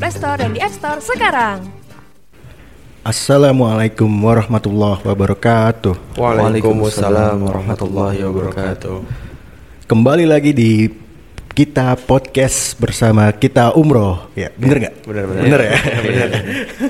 [0.00, 1.60] Play Store dan di App Store sekarang.
[3.04, 6.16] Assalamualaikum warahmatullahi wabarakatuh.
[6.16, 9.04] Waalaikumsalam warahmatullahi wabarakatuh.
[9.84, 10.88] Kembali lagi di
[11.52, 14.24] kita podcast bersama kita umroh.
[14.32, 14.94] Ya, bener nggak?
[15.04, 15.42] Bener, bener.
[15.44, 15.72] Bener ya.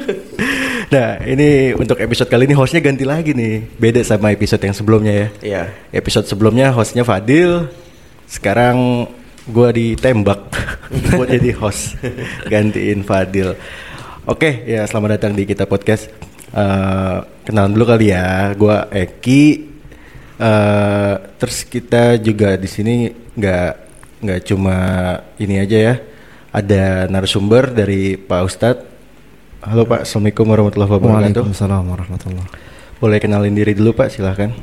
[0.95, 3.74] nah, ini untuk episode kali ini hostnya ganti lagi nih.
[3.74, 5.27] Beda sama episode yang sebelumnya ya.
[5.42, 5.62] Iya.
[5.90, 7.74] Episode sebelumnya hostnya Fadil.
[8.30, 9.10] Sekarang
[9.50, 10.40] gua ditembak
[11.18, 11.98] buat jadi host
[12.46, 13.59] gantiin Fadil.
[14.24, 16.06] Oke, ya selamat datang di kita podcast.
[16.54, 18.54] Eh, kenalan dulu kali ya.
[18.54, 19.70] Gua Eki.
[20.40, 23.73] Eh, terus kita juga di sini nggak
[24.23, 24.76] nggak cuma
[25.42, 25.95] ini aja ya.
[26.51, 28.87] Ada narasumber dari Pak Ustadz.
[29.60, 31.45] Halo Pak, Assalamualaikum warahmatullahi wabarakatuh.
[31.45, 32.46] Waalaikumsalam warahmatullah.
[32.96, 34.57] Boleh kenalin diri dulu Pak, silahkan.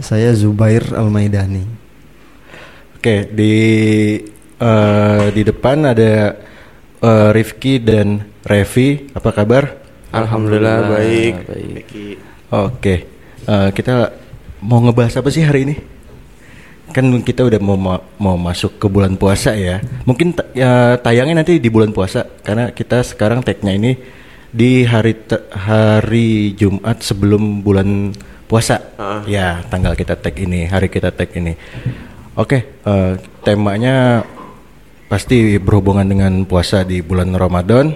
[0.00, 1.83] Saya Zubair Al-Maidani.
[3.04, 3.56] Oke, di
[4.56, 6.40] eh, di depan ada
[7.04, 9.12] eh, Rifki dan Revi.
[9.12, 9.76] Apa kabar?
[10.08, 11.34] Alhamdulillah baik.
[12.48, 13.04] Oke,
[13.44, 14.08] eh, kita
[14.64, 15.76] mau ngebahas apa sih hari ini?
[16.96, 19.84] Kan kita udah mau ma- mau masuk ke bulan puasa ya.
[20.08, 24.00] Mungkin ya, tayangnya nanti di bulan puasa karena kita sekarang tag-nya ini
[24.48, 25.12] di hari
[25.52, 28.16] hari Jumat sebelum bulan
[28.48, 28.80] puasa.
[28.96, 29.20] Ah.
[29.28, 31.52] Ya, tanggal kita tag ini, hari kita tag ini.
[32.34, 33.12] Oke, eh,
[33.46, 34.26] temanya
[35.06, 37.94] pasti berhubungan dengan puasa di bulan Ramadan.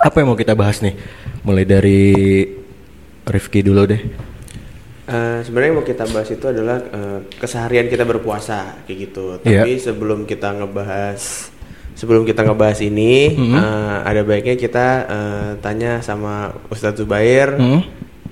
[0.00, 0.96] Apa yang mau kita bahas nih?
[1.44, 2.02] Mulai dari
[3.24, 4.00] Rifki dulu deh.
[5.04, 9.36] Eh, sebenarnya yang mau kita bahas itu adalah eh, keseharian kita berpuasa kayak gitu.
[9.44, 9.68] Iya.
[9.68, 11.52] Tapi sebelum kita ngebahas
[11.94, 13.54] sebelum kita ngebahas ini Mhm.
[13.54, 17.84] eh, ada baiknya kita eh, tanya sama Ustadz Zubair Hmm?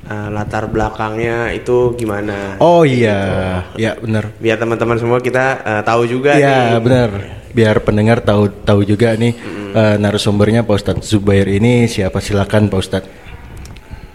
[0.07, 2.59] Eh, latar belakangnya itu gimana.
[2.59, 3.21] Oh iya,
[3.75, 3.83] gitu.
[3.83, 4.25] ya benar.
[4.39, 7.11] Biar teman-teman semua kita eh, tahu juga Iya benar.
[7.53, 9.37] Biar pendengar tahu tahu juga nih
[9.77, 12.19] eh, narasumbernya Pak Ustadz Zubair ini siapa?
[12.19, 13.11] Silakan Pak Ustadz.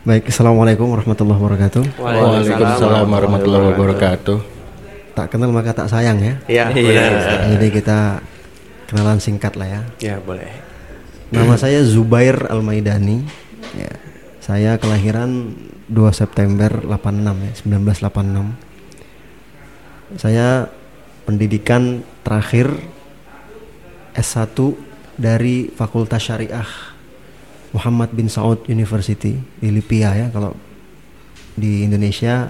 [0.08, 1.84] Baik, Assalamualaikum warahmatullahi wabarakatuh.
[2.00, 4.40] Waalaikumsalam warahmatullahi wabarakatuh.
[5.20, 6.34] Tak kenal maka tak sayang ya.
[6.48, 7.12] Iya, benar.
[7.20, 7.48] Ustadz.
[7.52, 7.98] Jadi kita
[8.88, 9.82] kenalan singkat lah ya.
[10.00, 10.48] Ya, boleh.
[11.28, 13.20] Nama saya Zubair Al-Maidani.
[13.76, 13.92] Ya.
[14.48, 15.52] Saya kelahiran
[15.92, 17.52] 2 September 86 ya,
[18.08, 18.56] 1986.
[20.16, 20.72] Saya
[21.28, 22.72] pendidikan terakhir
[24.16, 24.56] S1
[25.20, 26.64] dari Fakultas Syariah
[27.76, 30.56] Muhammad bin Saud University di Lipia ya kalau
[31.60, 32.48] di Indonesia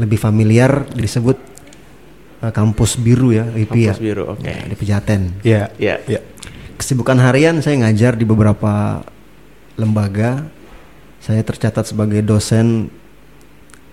[0.00, 1.36] lebih familiar disebut
[2.40, 4.48] eh, kampus biru ya Lipia Kampus biru, oke.
[4.48, 6.00] Ya, di Pejaten Ya, Ya.
[6.08, 6.24] ya.
[6.80, 9.04] kesibukan harian saya ngajar di beberapa
[9.76, 10.48] lembaga.
[11.24, 12.92] Saya tercatat sebagai dosen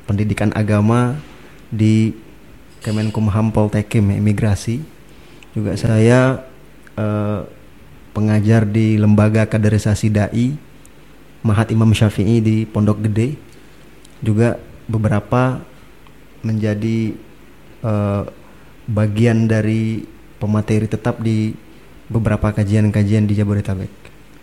[0.04, 1.16] pendidikan agama
[1.72, 2.12] di
[2.84, 4.84] Kemenkumham Poltekim Imigrasi.
[5.56, 6.44] Juga saya
[7.00, 7.40] eh,
[8.12, 10.60] pengajar di lembaga kaderisasi dai
[11.40, 13.40] Mahat Imam Syafi'i di Pondok Gede.
[14.20, 14.60] Juga
[14.92, 15.64] beberapa
[16.44, 17.16] menjadi
[17.80, 18.24] eh,
[18.92, 20.04] bagian dari
[20.36, 21.56] pemateri tetap di
[22.12, 23.94] beberapa kajian-kajian di Jabodetabek.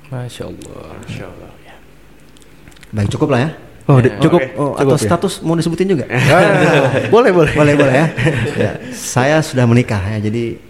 [0.08, 0.96] Masya Allah.
[1.04, 1.67] Masya Allah.
[2.88, 2.94] Ya.
[2.94, 3.50] Baik cukup lah ya.
[3.88, 4.36] Oh, di- cukup.
[4.38, 4.52] Oke.
[4.54, 5.04] Oh, Cukup atau ya?
[5.08, 6.04] status mau disebutin juga?
[7.14, 7.52] Boleh, boleh.
[7.56, 8.06] boleh boleh ya.
[8.68, 10.60] Ya, Saya sudah menikah ya, jadi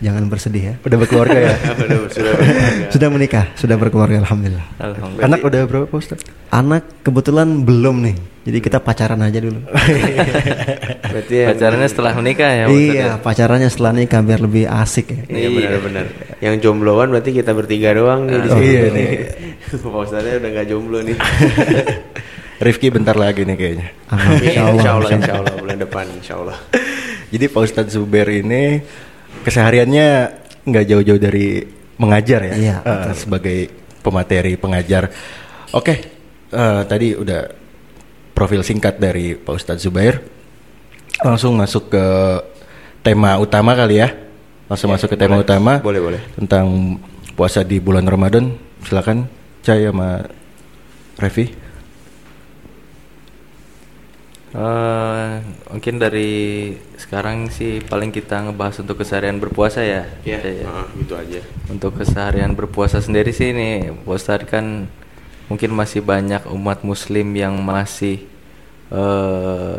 [0.00, 0.74] jangan bersedih ya.
[0.80, 1.54] Udah berkeluarga ya.
[1.84, 2.88] Udah, sudah berkeluarga.
[2.88, 4.66] Sudah menikah, sudah berkeluarga alhamdulillah.
[4.76, 5.24] Alhamdulillah.
[5.24, 6.24] Anak udah berapa Pak Ustadz?
[6.50, 8.16] Anak kebetulan belum nih.
[8.40, 9.60] Jadi kita pacaran aja dulu.
[11.12, 12.88] Berarti yang- Pacarannya setelah menikah ya maksudnya?
[12.90, 15.20] iya, pacarannya setelah nikah biar lebih asik ya.
[15.28, 16.04] Iya benar-benar.
[16.40, 18.64] Yang jombloan berarti kita bertiga doang nih di Oh, sini.
[18.66, 19.08] iya nih.
[19.84, 21.16] Pak Ustadznya udah nggak jomblo nih.
[22.58, 23.86] Rifki bentar lagi nih kayaknya.
[24.10, 25.54] Amin, Insya Allah, insya Allah, insya Allah.
[25.56, 26.58] bulan depan, insya Allah.
[27.28, 28.80] Jadi Pak Ustadz Zubair ini
[29.42, 30.08] kesehariannya
[30.64, 31.64] nggak jauh-jauh dari
[31.96, 33.12] mengajar ya, Iya, betul.
[33.16, 33.58] sebagai
[34.00, 35.12] pemateri pengajar.
[35.72, 35.94] Oke,
[36.48, 37.42] eh, tadi udah
[38.32, 40.20] profil singkat dari Pak Ustadz Zubair.
[41.20, 42.04] Langsung masuk ke
[43.04, 44.08] tema utama kali ya.
[44.64, 46.20] Langsung masuk ke tema utama Boleh, boleh.
[46.38, 46.96] tentang
[47.36, 48.54] puasa di bulan Ramadan.
[48.80, 49.28] Silakan,
[49.60, 50.24] Cai sama
[51.20, 51.52] Revi.
[54.50, 55.30] Eh,
[55.70, 60.10] mungkin dari sekarang sih paling kita ngebahas untuk keseharian berpuasa ya.
[60.26, 60.66] Ya, Kita ya.
[60.66, 61.40] ah, gitu aja.
[61.70, 64.90] Untuk keseharian berpuasa sendiri sih nih, Pak Ustadz kan
[65.46, 68.26] mungkin masih banyak umat muslim yang masih
[68.90, 69.78] eh,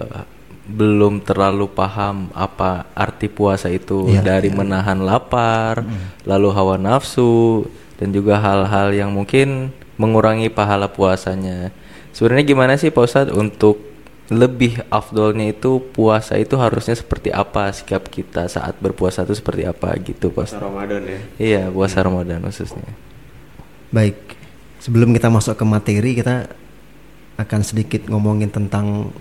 [0.72, 5.84] belum terlalu paham apa arti puasa itu Iya, dari menahan lapar,
[6.24, 7.68] lalu hawa nafsu
[8.00, 11.76] dan juga hal-hal yang mungkin mengurangi pahala puasanya.
[12.16, 13.91] Sebenarnya gimana sih Pak Ustadz untuk
[14.32, 19.92] lebih afdolnya itu puasa itu harusnya seperti apa sikap kita saat berpuasa itu seperti apa
[20.00, 21.20] gitu Puasa Ramadan ya.
[21.36, 22.96] iya puasa Ramadan khususnya
[23.92, 24.16] Baik,
[24.80, 26.48] sebelum kita masuk ke materi kita
[27.36, 29.12] akan sedikit ngomongin tentang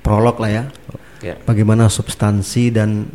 [0.00, 0.64] prolog lah ya.
[1.20, 1.36] Ya.
[1.44, 3.12] Bagaimana substansi dan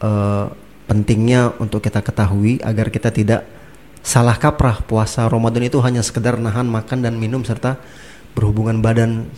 [0.00, 0.46] eh,
[0.88, 3.44] pentingnya untuk kita ketahui agar kita tidak
[4.00, 7.76] salah kaprah puasa Ramadan itu hanya sekedar nahan makan dan minum serta
[8.32, 9.28] berhubungan badan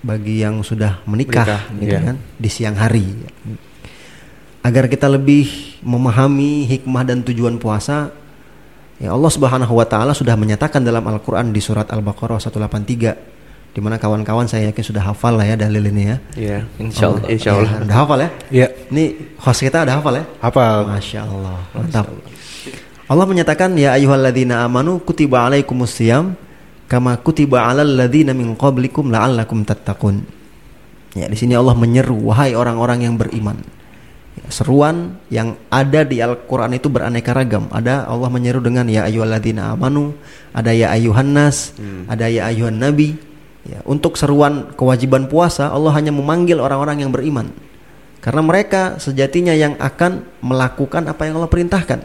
[0.00, 2.00] bagi yang sudah menikah, Menikah, gitu iya.
[2.12, 3.06] kan di siang hari.
[4.62, 8.12] Agar kita lebih memahami hikmah dan tujuan puasa,
[8.98, 13.94] Ya Allah Subhanahu wa taala sudah menyatakan dalam Al-Qur'an di surat Al-Baqarah 183 di mana
[13.94, 16.16] kawan-kawan saya yakin sudah hafal lah ya dalil ini ya.
[16.34, 16.58] Iya.
[16.82, 17.22] Insya Allah.
[17.22, 17.70] Oh, Insya Allah.
[17.70, 18.30] Ya, udah hafal ya?
[18.50, 18.66] Iya.
[18.90, 19.04] Ini
[19.38, 20.24] host kita udah hafal ya?
[20.42, 20.78] Hafal.
[20.90, 21.58] Masya Allah.
[21.78, 22.06] Mantap.
[23.06, 26.34] Allah menyatakan ya ayyuhalladzina amanu kutiba alaikumus siyam
[26.88, 30.24] kama kutiba alal ladzina min qablikum la'allakum tattaqun.
[31.12, 33.60] Ya, di sini Allah menyeru wahai orang-orang yang beriman.
[34.40, 37.68] Ya, seruan yang ada di Al-Qur'an itu beraneka ragam.
[37.68, 40.16] Ada Allah menyeru dengan ya ayyuhalladzina amanu,
[40.56, 41.76] ada ya ayyuhan nas,
[42.08, 43.20] ada ya ayyuhan nabi.
[43.68, 47.52] Ya, untuk seruan kewajiban puasa Allah hanya memanggil orang-orang yang beriman.
[48.18, 52.00] Karena mereka sejatinya yang akan melakukan apa yang Allah perintahkan.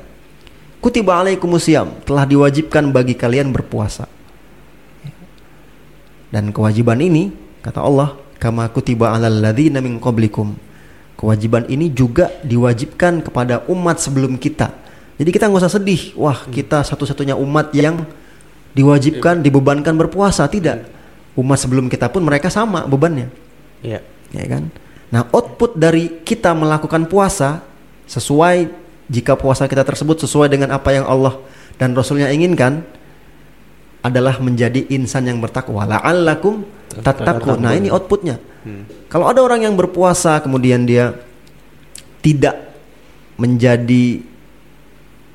[0.84, 4.06] Kutiba alaikumusiyam telah diwajibkan bagi kalian berpuasa.
[6.34, 7.30] Dan kewajiban ini
[7.62, 10.58] kata Allah, kama kutiba alal ladzina min qablikum.
[11.14, 14.74] Kewajiban ini juga diwajibkan kepada umat sebelum kita.
[15.22, 18.02] Jadi kita nggak usah sedih, wah kita satu-satunya umat yang
[18.74, 20.90] diwajibkan dibebankan berpuasa tidak.
[21.38, 23.30] Umat sebelum kita pun mereka sama bebannya
[23.82, 24.06] Iya.
[24.34, 24.70] ya kan?
[25.14, 27.62] Nah, output dari kita melakukan puasa
[28.10, 28.70] sesuai
[29.10, 31.38] jika puasa kita tersebut sesuai dengan apa yang Allah
[31.78, 32.82] dan Rasulnya inginkan
[34.04, 35.88] adalah menjadi insan yang bertakwa.
[35.88, 36.68] La'allakum
[37.00, 37.64] tattaqun.
[37.64, 38.38] Nah, ini outputnya.
[39.08, 41.16] Kalau ada orang yang berpuasa kemudian dia
[42.24, 42.76] tidak
[43.40, 44.24] menjadi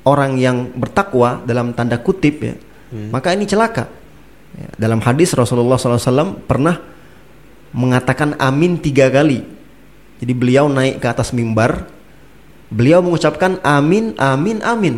[0.05, 2.55] orang yang bertakwa dalam tanda kutip ya,
[3.09, 3.89] maka ini celaka.
[4.49, 6.81] Ya, dalam hadis Rasulullah SAW pernah
[7.69, 9.45] mengatakan amin tiga kali.
[10.17, 11.85] Jadi beliau naik ke atas mimbar,
[12.73, 14.95] beliau mengucapkan amin, amin, amin.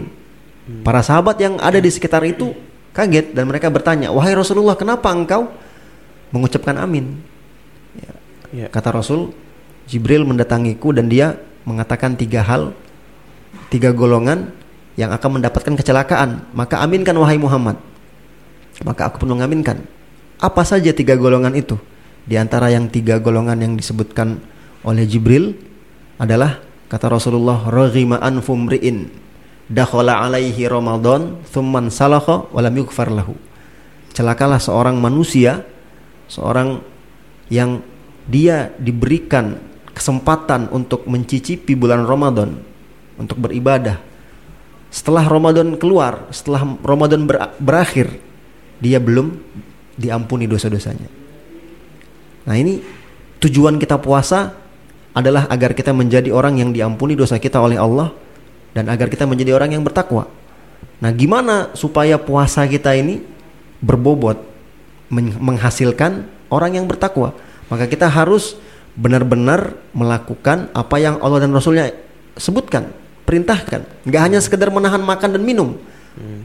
[0.88, 2.56] Para sahabat yang ada di sekitar itu
[2.92, 5.52] kaget dan mereka bertanya, wahai Rasulullah, kenapa engkau
[6.32, 7.20] mengucapkan amin?
[7.96, 8.14] Ya.
[8.52, 8.68] Iya.
[8.72, 9.32] Kata Rasul,
[9.88, 12.76] Jibril mendatangiku dan dia mengatakan tiga hal,
[13.72, 14.52] tiga golongan
[15.00, 16.48] yang akan mendapatkan kecelakaan.
[16.52, 17.80] Maka aminkan wahai Muhammad.
[18.84, 19.84] Maka aku pun mengaminkan.
[20.42, 21.78] Apa saja tiga golongan itu?
[22.26, 24.42] Di antara yang tiga golongan yang disebutkan
[24.82, 25.54] oleh Jibril
[26.18, 29.10] adalah kata Rasulullah raghima anfu mri'in
[29.72, 33.40] dakhala alaihi ramadan thumman salakha wa lam yughfar lahu.
[34.12, 35.64] Celakalah seorang manusia
[36.28, 36.84] seorang
[37.52, 37.84] yang
[38.28, 39.60] dia diberikan
[39.92, 42.56] kesempatan untuk mencicipi bulan Ramadan
[43.20, 44.00] untuk beribadah.
[44.92, 48.08] Setelah Ramadan keluar, setelah Ramadan ber- berakhir,
[48.80, 49.36] dia belum
[49.96, 51.08] diampuni dosa-dosanya.
[52.48, 52.80] Nah, ini
[53.44, 54.56] tujuan kita puasa
[55.12, 58.16] adalah agar kita menjadi orang yang diampuni dosa kita oleh Allah
[58.72, 60.28] dan agar kita menjadi orang yang bertakwa.
[61.02, 63.22] Nah, gimana supaya puasa kita ini
[63.82, 64.38] berbobot
[65.10, 67.34] men- menghasilkan orang yang bertakwa?
[67.72, 68.60] Maka kita harus
[68.94, 71.96] benar-benar melakukan apa yang Allah dan Rasulnya
[72.36, 72.92] sebutkan,
[73.24, 73.88] perintahkan.
[74.04, 75.80] Nggak hanya sekedar menahan makan dan minum.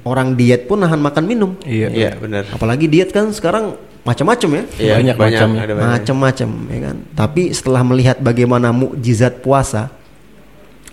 [0.06, 1.59] Orang diet pun nahan makan minum.
[1.66, 1.90] Iya.
[1.90, 2.47] Iya, benar.
[2.54, 3.75] Apalagi diet kan sekarang
[4.06, 4.64] macam-macam ya.
[4.78, 5.75] Iya, Banyak banyak, banyak.
[5.83, 6.97] Macam-macam ya kan.
[7.18, 9.90] Tapi setelah melihat bagaimana mukjizat puasa,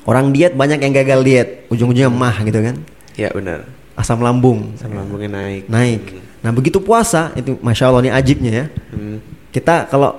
[0.04, 2.76] orang diet banyak yang gagal diet, ujung-ujungnya mah gitu kan.
[3.14, 3.68] Iya, benar.
[3.94, 5.70] Asam lambung Sama lambungnya naik.
[5.70, 6.02] naik.
[6.42, 8.66] Nah begitu puasa itu masya Allah ini ajibnya ya.
[8.90, 9.22] Hmm.
[9.50, 10.18] Kita kalau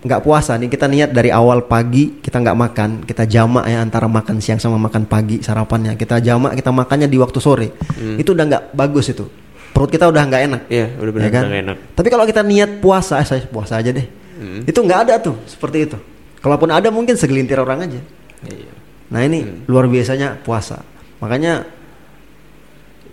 [0.00, 4.08] nggak puasa nih kita niat dari awal pagi kita nggak makan kita jamak ya antara
[4.08, 7.68] makan siang sama makan pagi sarapannya kita jamak kita makannya di waktu sore
[8.16, 9.28] itu udah nggak bagus itu
[9.76, 11.44] perut kita udah nggak enak Iya, udah benar ya kan?
[11.46, 11.76] enak.
[11.92, 14.08] Tapi kalau kita niat puasa, eh, saya puasa aja deh.
[14.40, 14.64] Hmm.
[14.64, 15.96] Itu nggak ada tuh seperti itu.
[16.40, 18.00] Kalaupun ada mungkin segelintir orang aja.
[18.46, 18.72] Iya.
[19.10, 20.80] Nah ini luar biasanya puasa.
[21.20, 21.66] Makanya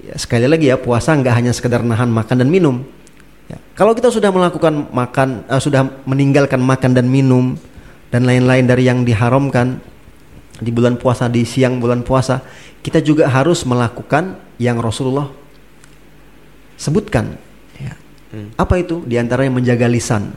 [0.05, 2.85] ya, sekali lagi ya puasa nggak hanya sekedar nahan makan dan minum.
[3.47, 7.55] Ya, kalau kita sudah melakukan makan, eh, sudah meninggalkan makan dan minum
[8.13, 9.79] dan lain-lain dari yang diharamkan
[10.57, 12.41] di bulan puasa di siang bulan puasa,
[12.81, 15.29] kita juga harus melakukan yang Rasulullah
[16.77, 17.37] sebutkan.
[17.77, 17.93] Ya.
[18.57, 19.05] Apa itu?
[19.05, 20.33] Di antaranya menjaga lisan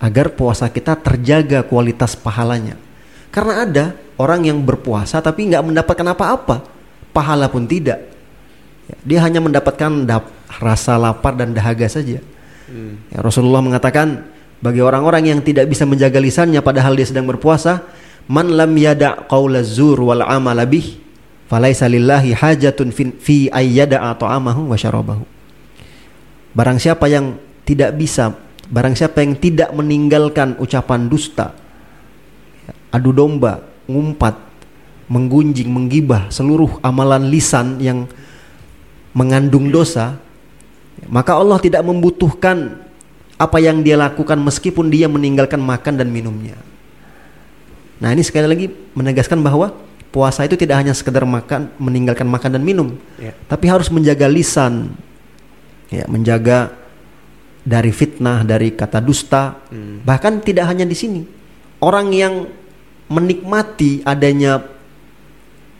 [0.00, 2.76] agar puasa kita terjaga kualitas pahalanya.
[3.34, 6.62] Karena ada orang yang berpuasa tapi nggak mendapatkan apa-apa,
[7.10, 7.98] pahala pun tidak.
[8.86, 10.30] Ya, dia hanya mendapatkan dap-
[10.62, 12.22] rasa lapar dan dahaga saja.
[13.10, 14.22] Ya, Rasulullah mengatakan
[14.62, 17.82] bagi orang-orang yang tidak bisa menjaga lisannya padahal dia sedang berpuasa,
[18.30, 21.02] man lam yada' qaula zur wal amala bih
[21.50, 25.24] falaisa lillahi hajatun fi, ayyada'a ta'amahu wa syarabahu.
[26.54, 27.34] Barang siapa yang
[27.66, 28.30] tidak bisa,
[28.70, 31.52] barang siapa yang tidak meninggalkan ucapan dusta,
[32.94, 33.58] adu domba,
[33.90, 34.38] ngumpat,
[35.10, 38.06] menggunjing, menggibah seluruh amalan lisan yang
[39.10, 40.14] mengandung dosa,
[41.10, 42.78] maka Allah tidak membutuhkan
[43.34, 46.54] apa yang dia lakukan meskipun dia meninggalkan makan dan minumnya.
[47.98, 49.74] Nah, ini sekali lagi menegaskan bahwa
[50.14, 53.34] puasa itu tidak hanya sekedar makan, meninggalkan makan dan minum, Ya.
[53.50, 54.94] tapi harus menjaga lisan,
[55.90, 56.70] ya, menjaga
[57.66, 59.58] dari fitnah, dari kata dusta,
[60.06, 61.22] bahkan tidak hanya di sini.
[61.82, 62.46] Orang yang
[63.08, 64.62] menikmati adanya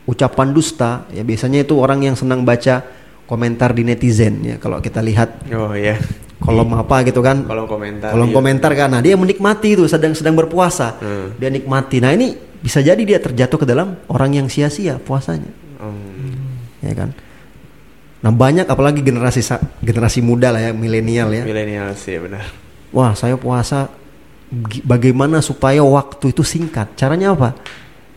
[0.05, 2.85] ucapan dusta, ya biasanya itu orang yang senang baca
[3.25, 4.55] komentar di netizen ya.
[4.61, 5.97] Kalau kita lihat Oh iya.
[6.37, 8.13] kolom apa gitu kan, Kolom komentar.
[8.13, 8.35] kolom iya.
[8.37, 11.33] komentar kan, nah dia menikmati itu sedang sedang berpuasa, Hmm.
[11.41, 11.97] dia nikmati.
[11.97, 15.49] Nah ini bisa jadi dia terjatuh ke dalam orang yang sia-sia puasanya,
[15.81, 16.85] Hmm.
[16.85, 17.09] ya kan.
[18.21, 19.41] Nah banyak apalagi generasi
[19.81, 21.41] generasi muda lah ya milenial ya.
[21.45, 22.45] Milenial sih benar.
[22.93, 23.89] Wah saya puasa
[24.83, 26.95] bagaimana supaya waktu itu singkat?
[26.95, 27.55] Caranya apa?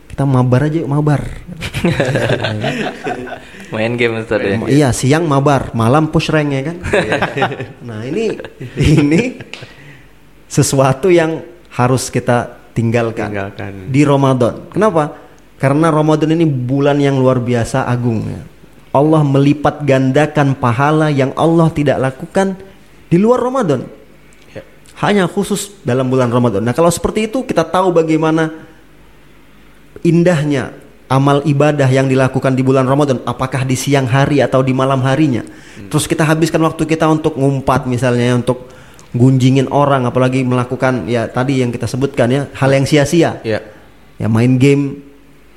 [0.09, 1.21] Kita mabar aja yuk, mabar.
[3.73, 4.57] Main game Ustaz ya.
[4.65, 6.77] Iya siang mabar, malam push rank ya kan.
[7.87, 8.33] nah ini
[8.75, 9.37] ini
[10.49, 13.71] sesuatu yang harus kita tinggalkan, Tinggalkan.
[13.93, 14.65] di Ramadan.
[14.73, 15.13] Kenapa?
[15.61, 18.25] Karena Ramadan ini bulan yang luar biasa agung.
[18.25, 18.41] ya.
[18.89, 22.57] Allah melipat gandakan pahala yang Allah tidak lakukan
[23.05, 23.85] di luar Ramadan.
[24.99, 25.07] Ya.
[25.07, 26.59] Hanya khusus dalam bulan Ramadan.
[26.59, 28.51] Nah kalau seperti itu kita tahu bagaimana
[30.03, 30.75] indahnya
[31.09, 35.41] amal ibadah yang dilakukan di bulan Ramadan apakah di siang hari atau di malam harinya
[35.89, 38.69] terus kita habiskan waktu kita untuk ngumpat misalnya untuk
[39.11, 43.59] gunjingin orang apalagi melakukan ya tadi yang kita sebutkan ya hal yang sia-sia Ya.
[44.21, 45.01] ya main game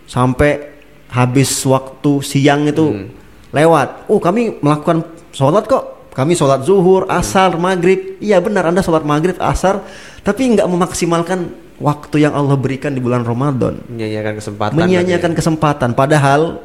[0.09, 0.73] sampai
[1.13, 3.13] habis waktu siang itu
[3.53, 5.05] lewat oh kami melakukan
[5.37, 8.21] sholat kok kami sholat zuhur asar maghrib.
[8.21, 9.81] Iya benar anda sholat maghrib asar.
[10.21, 11.49] Tapi nggak memaksimalkan
[11.81, 13.81] waktu yang Allah berikan di bulan Ramadan.
[13.89, 14.77] Menyanyiakan kesempatan.
[14.77, 15.91] menyanyiakan kesempatan.
[15.97, 16.61] Padahal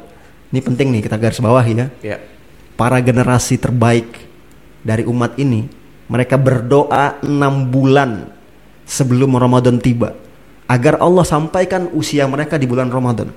[0.52, 1.88] ini penting nih kita garis bawahi ya.
[2.04, 2.18] Ya.
[2.78, 4.06] para generasi terbaik
[4.86, 5.66] dari umat ini
[6.06, 8.30] mereka berdoa enam bulan
[8.86, 10.14] sebelum Ramadan tiba.
[10.68, 13.32] Agar Allah sampaikan usia mereka di bulan Ramadan.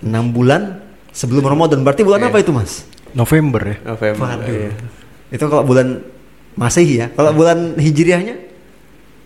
[0.00, 0.80] Enam bulan
[1.12, 1.84] sebelum Ramadan.
[1.84, 2.28] Berarti bulan Iya.
[2.32, 3.76] apa itu mas November ya.
[3.86, 4.24] November.
[4.26, 4.50] Waduh.
[4.50, 4.72] iya.
[5.28, 6.00] itu kalau bulan
[6.56, 8.34] Masehi ya kalau bulan Hijriahnya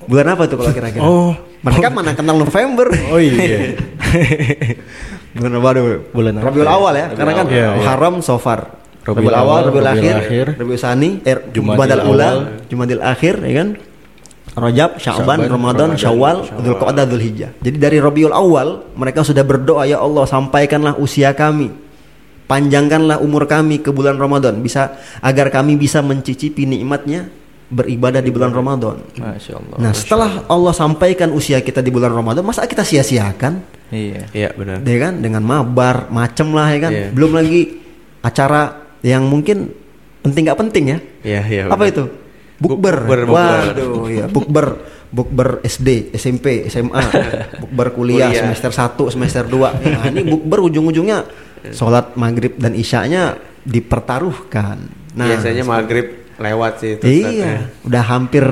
[0.03, 1.33] bulan apa itu kalau kira-kira Oh.
[1.61, 3.77] mereka mana kenal November Oh iya.
[5.37, 5.71] bulan apa?
[6.11, 6.73] Bulan apa Rabiul ya?
[6.75, 7.69] Awal ya, karena kan Iya, iya.
[7.79, 8.61] Muharram Sofar.
[9.01, 12.31] Rabiul Rabiul Awal, Rabiul Rabiul Akhir, Akhir, Rabiul Sani, er, Jumadil Jumadil Ula.
[12.69, 13.69] Jumadil Akhir, ya kan?
[14.51, 17.51] Rajab, Sya'ban, Ramadan, Syawal, Dzulqa'dah, Dzulhijjah.
[17.63, 21.71] Jadi dari Rabiul Awal mereka sudah berdoa ya Allah sampaikanlah usia kami.
[22.51, 24.91] Panjangkanlah umur kami ke bulan Ramadan bisa
[25.23, 27.31] agar kami bisa mencicipi nikmatnya
[27.71, 28.99] beribadah di bulan Ramadan.
[29.15, 29.77] Masya Allah.
[29.79, 33.63] Nah, setelah Allah sampaikan usia kita di bulan Ramadan, masa kita sia-siakan?
[33.91, 34.27] Iya.
[34.31, 34.83] Iya benar.
[34.83, 37.09] ya kan dengan mabar macem lah ya kan Iya.
[37.11, 37.61] belum lagi
[38.21, 38.63] acara
[39.03, 39.71] yang mungkin
[40.21, 41.63] penting nggak penting ya Iya iya.
[41.67, 42.07] apa itu
[42.59, 43.59] bukber Bukber, bukber.
[43.67, 44.67] waduh ya bukber
[45.11, 47.03] bukber SD SMP SMA
[47.67, 48.47] bukber kuliah, Kuliah.
[48.47, 51.27] semester 1 semester 2 nah ini bukber ujung-ujungnya
[51.71, 54.79] sholat maghrib dan isyanya dipertaruhkan
[55.13, 56.07] nah Biasanya maghrib
[56.39, 57.05] lewat sih itu.
[57.05, 57.29] Ustaz, ya.
[57.29, 57.53] iya
[57.83, 58.45] udah hampir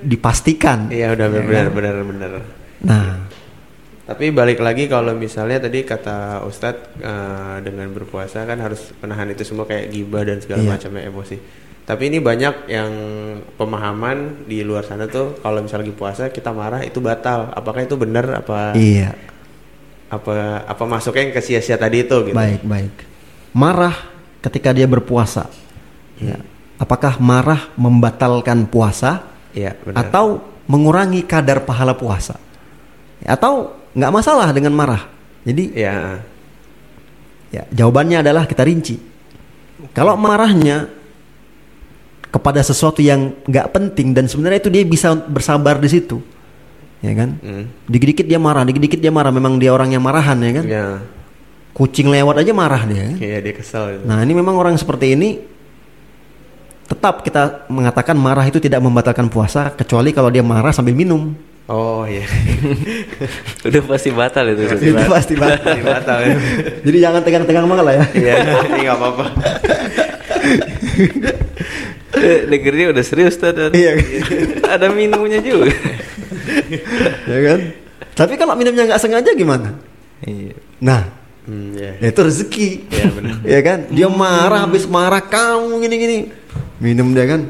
[0.00, 2.30] dipastikan Iya udah benar benar benar.
[2.80, 3.08] nah
[4.02, 9.46] Tapi balik lagi kalau misalnya tadi kata Ustadz eh, dengan berpuasa kan harus menahan itu
[9.46, 10.70] semua kayak gibah dan segala Iya.
[10.74, 11.36] macamnya emosi.
[11.86, 12.90] Tapi ini banyak yang
[13.54, 17.54] pemahaman di luar sana tuh kalau misalnya lagi puasa kita marah itu batal.
[17.54, 19.14] Apakah itu benar apa iya
[20.10, 22.34] apa apa masuknya yang ke sia-sia tadi itu gitu?
[22.34, 22.94] Baik, baik.
[23.54, 23.94] Marah
[24.42, 25.46] ketika dia berpuasa.
[26.18, 26.42] Ya.
[26.76, 29.22] Apakah marah membatalkan puasa
[29.54, 30.10] Iya benar.
[30.10, 32.36] atau mengurangi kadar pahala puasa?
[33.22, 35.06] Atau nggak masalah dengan marah?
[35.46, 36.18] Jadi ya
[37.54, 38.98] ya jawabannya adalah kita rinci.
[39.96, 40.90] Kalau marahnya
[42.30, 46.22] kepada sesuatu yang nggak penting dan sebenarnya itu dia bisa bersabar di situ,
[47.00, 47.36] ya kan?
[47.40, 47.64] hmm.
[47.88, 49.32] Dikit-dikit dia marah, dikit-dikit dia marah.
[49.32, 50.64] Memang dia orang yang marahan ya kan?
[50.64, 50.86] ya
[51.70, 53.14] Kucing lewat aja marah dia.
[53.14, 53.16] kan?
[53.22, 54.04] iya dia kesel gitu.
[54.04, 55.38] Nah ini memang orang seperti ini
[56.90, 61.30] tetap kita mengatakan marah itu tidak membatalkan puasa kecuali kalau dia marah sambil minum.
[61.70, 62.26] Oh iya.
[63.70, 64.66] Udah pasti batal itu.
[64.66, 64.82] Ustaz.
[64.82, 65.62] Itu pasti banget.
[65.70, 66.34] Ini batal ya.
[66.90, 68.04] Jadi jangan tegang-tegang banget lah ya.
[68.10, 68.34] Iya,
[68.74, 69.24] ini nggak apa-apa.
[72.10, 73.94] Eh, Negeri udah serius tuh ada, Iya.
[74.66, 75.70] ada minumnya juga.
[77.24, 77.60] ya kan?
[78.12, 79.78] Tapi kalau minumnya nggak sengaja gimana?
[80.20, 80.52] iya.
[80.80, 81.02] Nah,
[81.40, 81.96] Hmm, ya.
[81.98, 82.68] ya itu rezeki.
[82.86, 83.36] Iya, benar.
[83.42, 83.78] ya kan?
[83.88, 86.18] Dia marah habis marah kamu gini-gini.
[86.78, 87.46] Minum dia kan.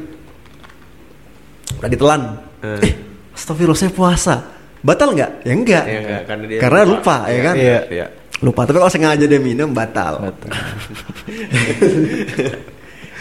[1.77, 2.21] Udah ditelan.
[2.61, 2.79] Hmm.
[2.79, 2.93] Eh,
[3.33, 4.35] astagfirullah saya puasa.
[4.79, 5.31] Batal nggak?
[5.41, 5.83] Ya enggak.
[5.85, 6.93] Ya, enggak, karena dia Karena lupa.
[6.93, 7.55] lupa, ya kan?
[7.57, 7.79] Iya.
[7.89, 8.05] Iya.
[8.41, 8.61] Lupa.
[8.63, 10.13] Tapi kalau sengaja dia minum batal.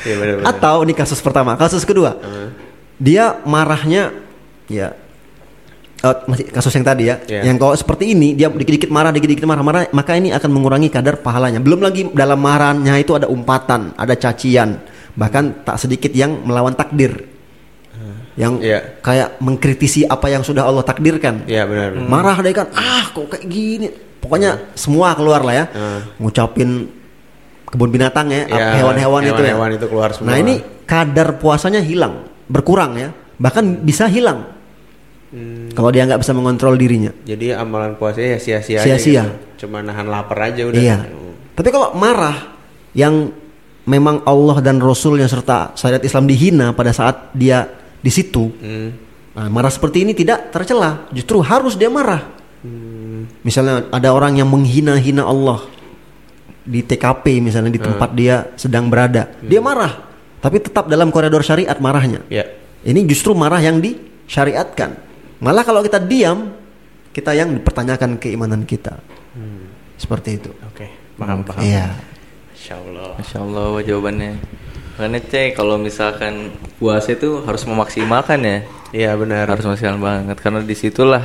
[0.06, 0.46] Iya benar-benar.
[0.48, 2.16] Atau ini kasus pertama, kasus kedua.
[3.00, 4.12] Dia marahnya
[4.70, 4.92] ya
[6.04, 7.16] oh, masih kasus yang tadi ya.
[7.28, 7.52] Iya.
[7.52, 11.20] Yang kalau seperti ini dia dikit-dikit marah, dikit-dikit marah, marah, maka ini akan mengurangi kadar
[11.20, 11.60] pahalanya.
[11.60, 14.80] Belum lagi dalam marahnya itu ada umpatan, ada cacian,
[15.16, 17.28] bahkan tak sedikit yang melawan takdir.
[18.38, 18.80] Yang Iya.
[19.04, 21.44] kayak mengkritisi apa yang sudah Allah takdirkan.
[21.44, 21.98] Iya benar.
[22.00, 23.88] Marah deh kan, ah kok kayak gini.
[24.20, 25.64] Pokoknya semua keluar lah ya.
[26.16, 26.88] Ngucapin
[27.70, 29.54] kebun binatang ya, Ya, hewan-hewan itu ya.
[29.54, 30.28] hewan-hewan itu keluar semua.
[30.28, 34.58] Nah ini kadar puasanya hilang, berkurang ya, bahkan bisa hilang
[35.30, 35.70] Hmm.
[35.70, 37.14] kalau dia nggak bisa mengontrol dirinya.
[37.22, 39.22] Jadi amalan puasanya ya sia-sia Sia-sia.
[39.22, 39.62] gitu.
[39.62, 40.74] Cuma nahan lapar aja udah.
[40.74, 41.06] Iya.
[41.54, 42.58] Tapi kalau marah
[42.90, 43.30] yang
[43.86, 47.62] memang Allah dan Rasulnya serta syariat Islam dihina pada saat dia
[47.96, 48.90] di situ, Hmm.
[49.30, 52.26] nah, marah seperti ini tidak tercela, justru harus dia marah.
[53.40, 55.62] Misalnya ada orang yang menghina-hina Allah
[56.64, 60.06] di TKP misalnya di tempat dia sedang berada, dia marah,
[60.40, 62.24] tapi tetap dalam koridor syariat marahnya.
[62.28, 62.48] Ya.
[62.80, 64.96] Ini justru marah yang disyariatkan.
[65.40, 66.52] Malah kalau kita diam,
[67.12, 69.00] kita yang dipertanyakan keimanan kita.
[70.00, 70.50] Seperti itu.
[70.64, 70.88] Oke.
[71.20, 71.60] Paham paham.
[71.60, 71.92] Iya.
[72.56, 73.12] Insya Allah.
[73.20, 74.32] Masya Allah jawabannya.
[74.96, 78.58] Makanya cek kalau misalkan puasa itu harus memaksimalkan ya.
[78.96, 79.44] Iya benar.
[79.48, 81.24] Harus maksimal banget karena di situlah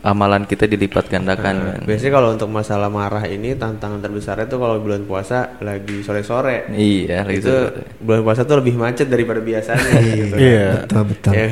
[0.00, 1.84] amalan kita dilipat gandakan Nah, kan.
[1.84, 6.72] biasanya kalau untuk masalah marah ini tantangan terbesarnya tuh kalau bulan puasa lagi sore-sore.
[6.72, 7.54] Iya, itu itu.
[8.00, 10.32] bulan puasa tuh lebih macet daripada biasanya gitu.
[10.32, 10.38] kan.
[10.40, 10.66] Iya.
[10.80, 11.32] Betul betul.
[11.36, 11.48] Iya.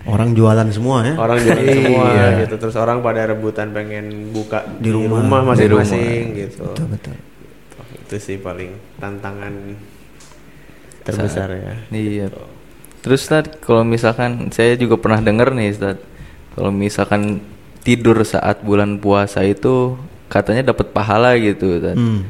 [0.00, 1.12] Orang jualan semua ya.
[1.14, 2.28] Orang jalan semua Iya.
[2.40, 2.54] gitu.
[2.56, 5.20] Terus orang pada rebutan pengen buka Di di, rumah.
[5.44, 6.64] masing-masing gitu.
[6.72, 7.14] Betul betul.
[8.00, 9.76] Itu sih paling tantangan
[11.04, 11.74] terbesar ya.
[11.90, 12.26] Iya.
[13.00, 16.00] Terus Ustaz, kalau misalkan saya juga pernah dengar nih Ustaz,
[16.52, 17.40] kalau misalkan
[17.90, 19.98] tidur saat bulan puasa itu
[20.30, 21.98] katanya dapat pahala gitu Ustaz.
[21.98, 22.22] Hmm.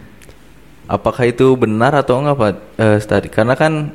[0.89, 3.23] Apakah itu benar atau enggak Pak eh, Ustaz?
[3.29, 3.93] Karena kan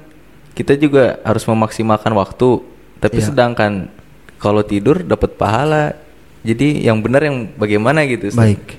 [0.54, 2.62] kita juga harus memaksimalkan waktu,
[3.02, 3.28] tapi Iya.
[3.28, 3.90] sedangkan
[4.38, 5.98] kalau tidur dapat pahala.
[6.46, 8.40] Jadi yang benar yang bagaimana gitu Ustaz?
[8.40, 8.78] Baik.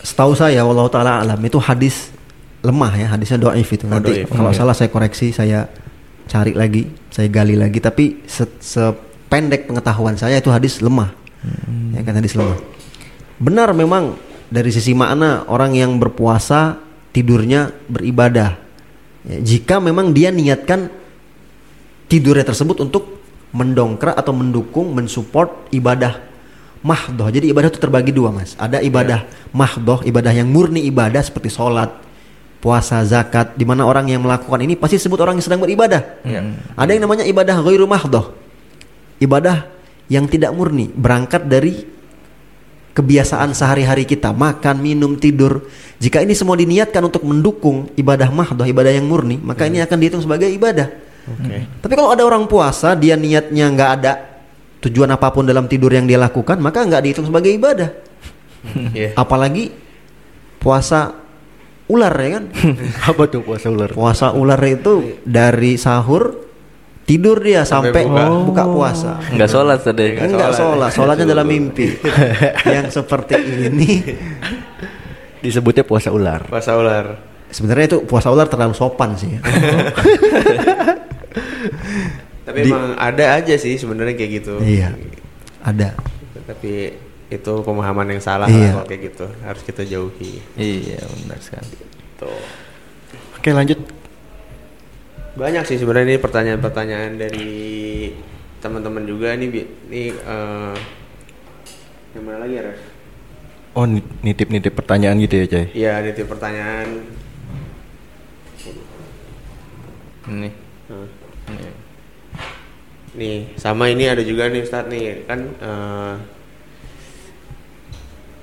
[0.00, 2.08] Setahu saya wallahu taala alam itu hadis
[2.62, 3.84] lemah ya, hadisnya doif itu.
[3.84, 4.30] Nanti doif.
[4.30, 4.56] kalau Hmm.
[4.56, 5.68] salah saya koreksi, saya
[6.24, 11.12] cari lagi, saya gali lagi tapi se- sependek pengetahuan saya itu hadis lemah.
[11.96, 12.60] Ya kan hadis lemah.
[13.40, 14.20] Benar memang
[14.52, 16.76] dari sisi makna orang yang berpuasa
[17.16, 18.60] tidurnya beribadah.
[19.24, 20.92] Ya, jika memang dia niatkan
[22.10, 26.20] tidurnya tersebut untuk mendongkrak atau mendukung, mensupport ibadah
[26.84, 27.28] mahdoh.
[27.28, 28.56] Jadi ibadah itu terbagi dua mas.
[28.60, 31.92] Ada ibadah mahdoh, ibadah yang murni ibadah seperti sholat,
[32.60, 33.56] puasa, zakat.
[33.56, 36.22] Di mana orang yang melakukan ini pasti disebut orang yang sedang beribadah.
[36.76, 38.32] Ada yang namanya ibadah ghairu mahdoh,
[39.20, 39.68] ibadah
[40.10, 41.86] yang tidak murni, berangkat dari
[42.90, 45.70] kebiasaan sehari-hari kita, makan, minum, tidur.
[46.02, 50.22] Jika ini semua diniatkan untuk mendukung ibadah mahdoh, ibadah yang murni, maka ini akan dihitung
[50.26, 50.90] sebagai ibadah.
[51.30, 51.70] Oke.
[51.80, 54.12] Tapi kalau ada orang puasa, dia niatnya nggak ada
[54.82, 57.94] tujuan apa pun dalam tidur yang dia lakukan, maka nggak dihitung sebagai ibadah.
[58.92, 59.14] Iya.
[59.14, 59.70] Apalagi
[60.58, 61.14] puasa
[61.86, 62.44] ular ya kan?
[63.10, 63.90] Apa tuh puasa ular?
[63.90, 66.49] Puasa ular itu dari sahur
[67.02, 68.44] tidur dia sampai, Sampai buka.
[68.44, 68.64] buka.
[68.66, 69.12] puasa.
[69.28, 70.14] Enggak sholat tadi.
[70.14, 71.98] Enggak sholat, sholatnya dalam mimpi.
[72.70, 73.90] yang seperti ini
[75.40, 76.44] Disebutnya puasa ular.
[76.44, 77.06] Puasa ular.
[77.50, 79.34] sebenarnya itu puasa ular terlalu sopan sih.
[82.40, 84.54] Tapi Di- emang ada aja sih sebenarnya kayak gitu.
[84.60, 84.90] iya,
[85.60, 85.94] ada.
[86.42, 86.94] Tapi
[87.26, 88.58] itu pemahaman yang salah Iya.
[88.68, 89.26] lah kalau kayak gitu.
[89.40, 90.42] Harus kita jauhi.
[90.54, 91.74] Iya, benar sekali.
[92.16, 92.42] Tuh.
[93.34, 93.78] Oke lanjut.
[95.38, 97.50] Banyak sih sebenarnya ini pertanyaan-pertanyaan dari
[98.58, 99.48] teman-teman juga nih.
[99.48, 99.62] Bi.
[99.90, 100.74] Nih eh,
[102.18, 102.80] yang mana lagi ya, Ref?
[103.78, 105.66] Oh ni- nitip-nitip pertanyaan gitu ya Cai?
[105.70, 107.06] Iya, tipe pertanyaan.
[110.26, 110.50] Ini.
[111.46, 111.70] Ini.
[113.10, 116.14] Nih, sama ini ada juga nih Ustadz nih, kan eh,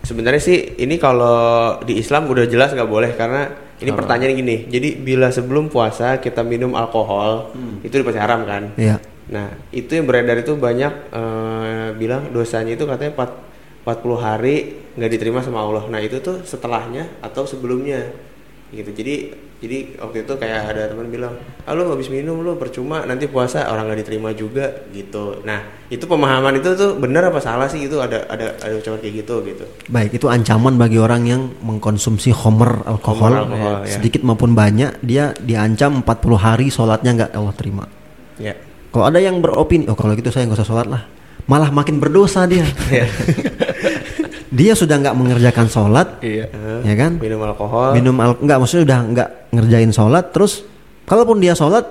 [0.04, 4.58] sebenarnya sih ini kalau di Islam udah jelas nggak boleh karena ini pertanyaan gini.
[4.68, 7.54] Jadi bila sebelum puasa kita minum alkohol,
[7.86, 8.74] itu pasti haram kan?
[8.74, 8.98] Iya.
[9.28, 13.28] Nah, itu yang beredar itu banyak eh, bilang dosanya itu katanya
[13.86, 14.56] 4, 40 hari
[14.98, 15.86] nggak diterima sama Allah.
[15.92, 18.14] Nah, itu tuh setelahnya atau sebelumnya.
[18.68, 21.34] gitu jadi jadi waktu itu kayak ada teman bilang
[21.66, 26.06] ah lu habis minum lu percuma nanti puasa orang nggak diterima juga gitu nah itu
[26.06, 29.66] pemahaman itu tuh benar apa salah sih itu ada ada ada ucapan kayak gitu gitu
[29.88, 33.96] Baik, itu ancaman bagi orang yang mengkonsumsi homer alkohol, Homer alkohol, ya.
[33.96, 37.88] sedikit maupun banyak, dia diancam 40 hari sholatnya nggak Allah terima.
[38.36, 38.52] ya
[38.92, 41.08] Kalau ada yang beropini, oh kalau gitu saya nggak usah sholat lah,
[41.48, 42.68] malah makin berdosa dia.
[44.48, 46.48] dia sudah nggak mengerjakan sholat, Iya.
[46.84, 47.20] ya kan?
[47.20, 50.64] minum alkohol Minum al nggak maksudnya udah nggak ngerjain sholat, terus
[51.04, 51.84] kalaupun dia sholat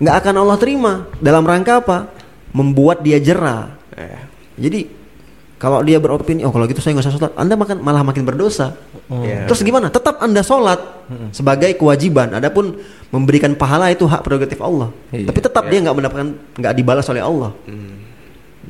[0.00, 0.92] nggak akan Allah terima.
[1.20, 2.08] Dalam rangka apa?
[2.56, 3.76] Membuat dia jerah.
[3.94, 4.26] Ya.
[4.56, 4.88] Jadi
[5.60, 8.72] kalau dia beropini, oh kalau gitu saya nggak usah sholat, anda makan malah makin berdosa.
[9.10, 9.44] Ya.
[9.44, 9.92] Terus gimana?
[9.92, 10.80] Tetap anda sholat
[11.34, 12.32] sebagai kewajiban.
[12.32, 12.80] Adapun
[13.12, 14.88] memberikan pahala itu hak prerogatif Allah.
[15.12, 15.28] Iya.
[15.28, 17.50] Tapi tetap dia nggak mendapatkan, nggak dibalas oleh Allah.
[17.68, 17.98] Hmm.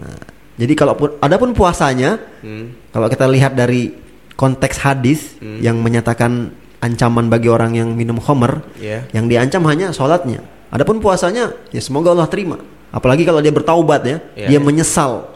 [0.01, 0.19] Nah,
[0.61, 2.77] jadi kalaupun adapun puasanya, Hmm.
[2.93, 3.97] kalau kita lihat dari
[4.37, 9.05] konteks hadis yang menyatakan ancaman bagi orang yang minum khamr, Ya.
[9.13, 10.45] yang diancam hanya sholatnya.
[10.69, 12.61] Adapun puasanya, ya semoga Allah terima.
[12.91, 14.49] Apalagi kalau dia bertaubat ya, Iya.
[14.49, 15.33] dia menyesal.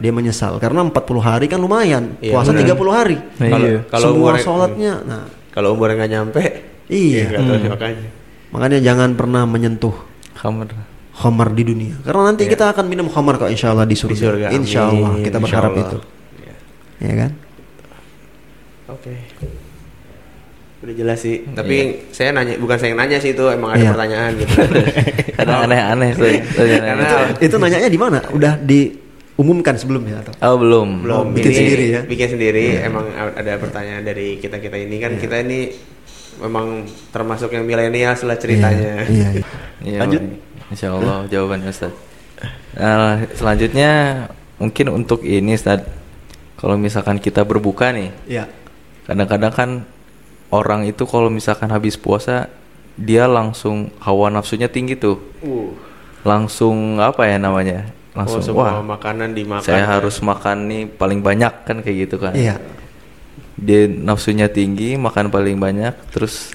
[0.00, 2.16] Dia menyesal karena 40 hari kan lumayan.
[2.24, 2.60] Iya, Puasa benar.
[2.64, 3.16] 30 hari.
[3.36, 3.80] Kalau Iya.
[3.86, 4.92] kalau Semua umurnya- sholatnya.
[5.04, 6.42] Nah, kalau umurnya nggak nyampe
[6.88, 7.18] Iya.
[7.20, 8.08] ya tahu sih makanya
[8.50, 9.92] makanya jangan pernah menyentuh
[10.34, 10.72] Khamr.
[11.20, 11.94] Khamar di dunia.
[12.00, 14.16] Karena nanti kita akan minum khamar kok insya Allah di surga.
[14.16, 14.16] Iya.
[14.16, 14.92] Di surga, Insya amin.
[14.96, 15.84] Allah kita Insya berharap Allah.
[15.84, 15.98] itu.
[16.40, 16.54] Ya.
[17.00, 17.30] Ya kan?
[18.88, 19.14] Oke.
[20.80, 21.44] Udah jelas sih.
[21.44, 21.76] Tapi
[22.08, 23.90] saya nanya, bukan saya yang nanya sih itu emang ada Iya.
[23.92, 24.54] pertanyaan gitu.
[25.38, 26.28] Kadang aneh-aneh tuh.
[26.56, 27.04] Karena
[27.36, 28.18] Itu nanyanya di mana?
[28.32, 30.32] Udah diumumkan sebelumnya atau?
[30.40, 31.04] Oh belum.
[31.04, 32.00] belum Oh, bikin ini sendiri ya?
[32.02, 32.64] Bikin sendiri.
[32.80, 35.68] Emang ada pertanyaan dari kita kita ini kan kita ini
[36.40, 39.04] memang termasuk yang milenial setelah ceritanya.
[39.04, 39.28] Iya.
[39.36, 39.44] iya.
[39.80, 40.22] Iya, Lanjut.
[40.70, 41.92] Insya Allah jawabannya Ustaz.
[42.78, 43.90] Nah, selanjutnya
[44.56, 45.82] mungkin untuk ini Ustaz.
[46.56, 48.44] Kalau misalkan kita berbuka nih, Iya.
[49.08, 49.70] kadang-kadang kan
[50.52, 52.52] orang itu kalau misalkan habis puasa
[53.00, 55.18] dia langsung hawa nafsunya tinggi tuh.
[55.40, 55.72] Uh.
[56.20, 57.88] Langsung apa ya namanya?
[58.12, 59.64] Langsung oh, semua wah, makanan dimakan.
[59.64, 59.90] saya ya.
[59.96, 62.36] harus makan nih paling banyak kan kayak gitu kan.
[62.36, 62.60] Iya.
[63.56, 66.52] Dia nafsunya tinggi, makan paling banyak, terus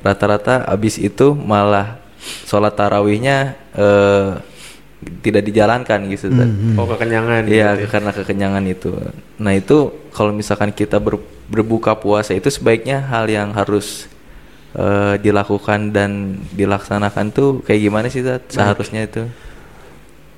[0.00, 2.03] rata-rata abis itu malah
[2.46, 4.30] sholat tarawihnya eh,
[5.20, 6.32] tidak dijalankan gitu.
[6.32, 6.48] Ustaz.
[6.80, 7.44] Oh kekenyangan.
[7.44, 7.88] Iya, gitu ya.
[7.92, 8.90] karena kekenyangan itu.
[9.36, 14.08] Nah itu kalau misalkan kita ber- berbuka puasa itu sebaiknya hal yang harus
[14.72, 18.48] eh, dilakukan dan dilaksanakan tuh kayak gimana sih Ustaz?
[18.48, 19.22] seharusnya itu?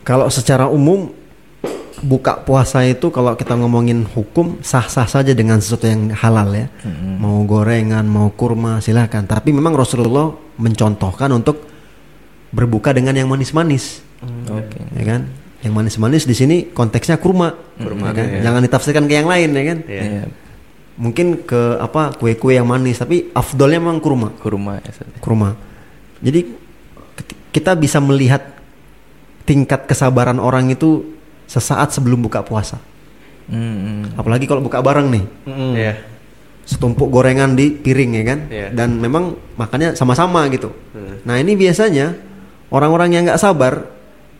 [0.06, 1.10] Kalau secara umum
[2.04, 6.68] buka puasa itu kalau kita ngomongin hukum sah-sah saja dengan sesuatu yang halal ya.
[7.16, 9.24] Mau gorengan, mau kurma silakan.
[9.24, 10.28] Tapi memang Rasulullah
[10.60, 11.75] mencontohkan untuk
[12.56, 14.00] berbuka dengan yang manis-manis.
[14.48, 14.80] Oke.
[14.96, 15.20] Ya kan?
[15.60, 17.52] Yang manis-manis di sini konteksnya kurma.
[17.76, 18.26] Kurma, ya kan?
[18.32, 18.40] ya.
[18.48, 19.78] Jangan ditafsirkan ke yang lain ya kan?
[19.84, 20.02] Iya.
[20.02, 20.24] Iya,
[20.96, 24.32] Mungkin ke apa kue-kue yang manis tapi afdolnya memang kurma.
[24.40, 24.90] kurma ya
[25.20, 25.52] kurma.
[26.24, 26.48] Jadi
[27.52, 28.40] kita bisa melihat
[29.44, 31.04] tingkat kesabaran orang itu
[31.44, 32.80] sesaat sebelum buka puasa.
[33.46, 34.00] Hmm, hmm.
[34.18, 35.24] Apalagi kalau buka bareng nih,
[35.76, 35.92] Iya.
[36.66, 38.68] setumpuk gorengan di piring ya kan, Iya.
[38.74, 40.74] dan memang makannya sama-sama gitu.
[40.90, 41.22] Hmm.
[41.22, 42.16] Nah ini biasanya
[42.68, 43.86] orang-orang yang nggak sabar,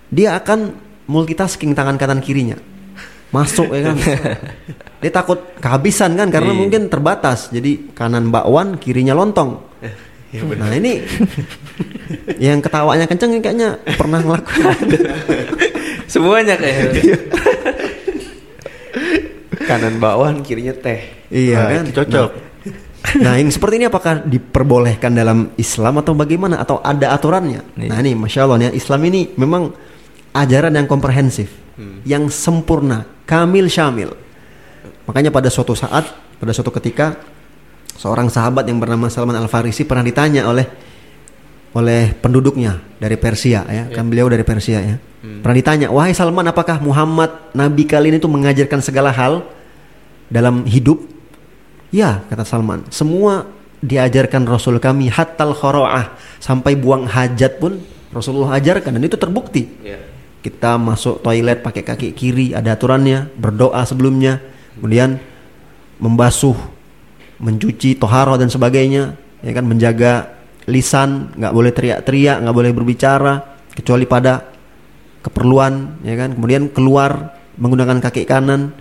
[0.09, 0.75] dia akan
[1.07, 2.59] multitasking tangan kanan kirinya,
[3.31, 3.97] masuk ya kan.
[5.03, 6.59] dia takut kehabisan kan karena Iya.
[6.59, 9.63] mungkin terbatas, jadi kanan bakwan, kirinya lontong.
[10.37, 11.01] nah ini
[12.37, 14.69] yang ketawanya kenceng kayaknya pernah ngelakuin.
[16.13, 17.17] Semuanya kayaknya.
[19.67, 21.01] Kanan bakwan, kirinya teh.
[21.27, 21.85] Iya Nah, kan?
[21.91, 22.31] cocok.
[22.31, 22.46] Nah,
[23.23, 27.63] nah, yang seperti ini apakah diperbolehkan dalam Islam atau bagaimana atau ada aturannya?
[27.79, 27.89] Iya.
[27.91, 29.71] Nah, ini masya Allah nih Islam ini memang
[30.37, 31.49] ajaran yang komprehensif,
[32.05, 34.13] yang sempurna, kamil syamil.
[35.07, 36.05] Makanya pada suatu saat,
[36.37, 37.17] pada suatu ketika,
[37.97, 40.67] seorang sahabat yang bernama Salman Al Farisi pernah ditanya oleh
[41.77, 44.97] oleh penduduknya dari Persia ya, kan beliau dari Persia ya.
[45.27, 49.43] Pernah ditanya, wahai Salman, apakah Muhammad Nabi kalian itu mengajarkan segala hal
[50.31, 51.16] dalam hidup?
[51.97, 53.49] Ya, kata Salman, semua
[53.81, 57.81] diajarkan Rasul kami hatal khoro'ah sampai buang hajat pun
[58.13, 59.65] Rasulullah ajarkan dan itu terbukti.
[59.81, 60.05] Iya.
[60.45, 64.45] Kita masuk toilet pakai kaki kiri ada aturannya, berdoa sebelumnya,
[64.77, 65.17] kemudian
[65.97, 66.55] membasuh,
[67.41, 70.37] mencuci toharo dan sebagainya, ya kan menjaga
[70.69, 74.45] lisan, nggak boleh teriak-teriak, nggak boleh berbicara kecuali pada
[75.25, 76.37] keperluan, ya kan.
[76.37, 78.77] Kemudian keluar menggunakan kaki kanan,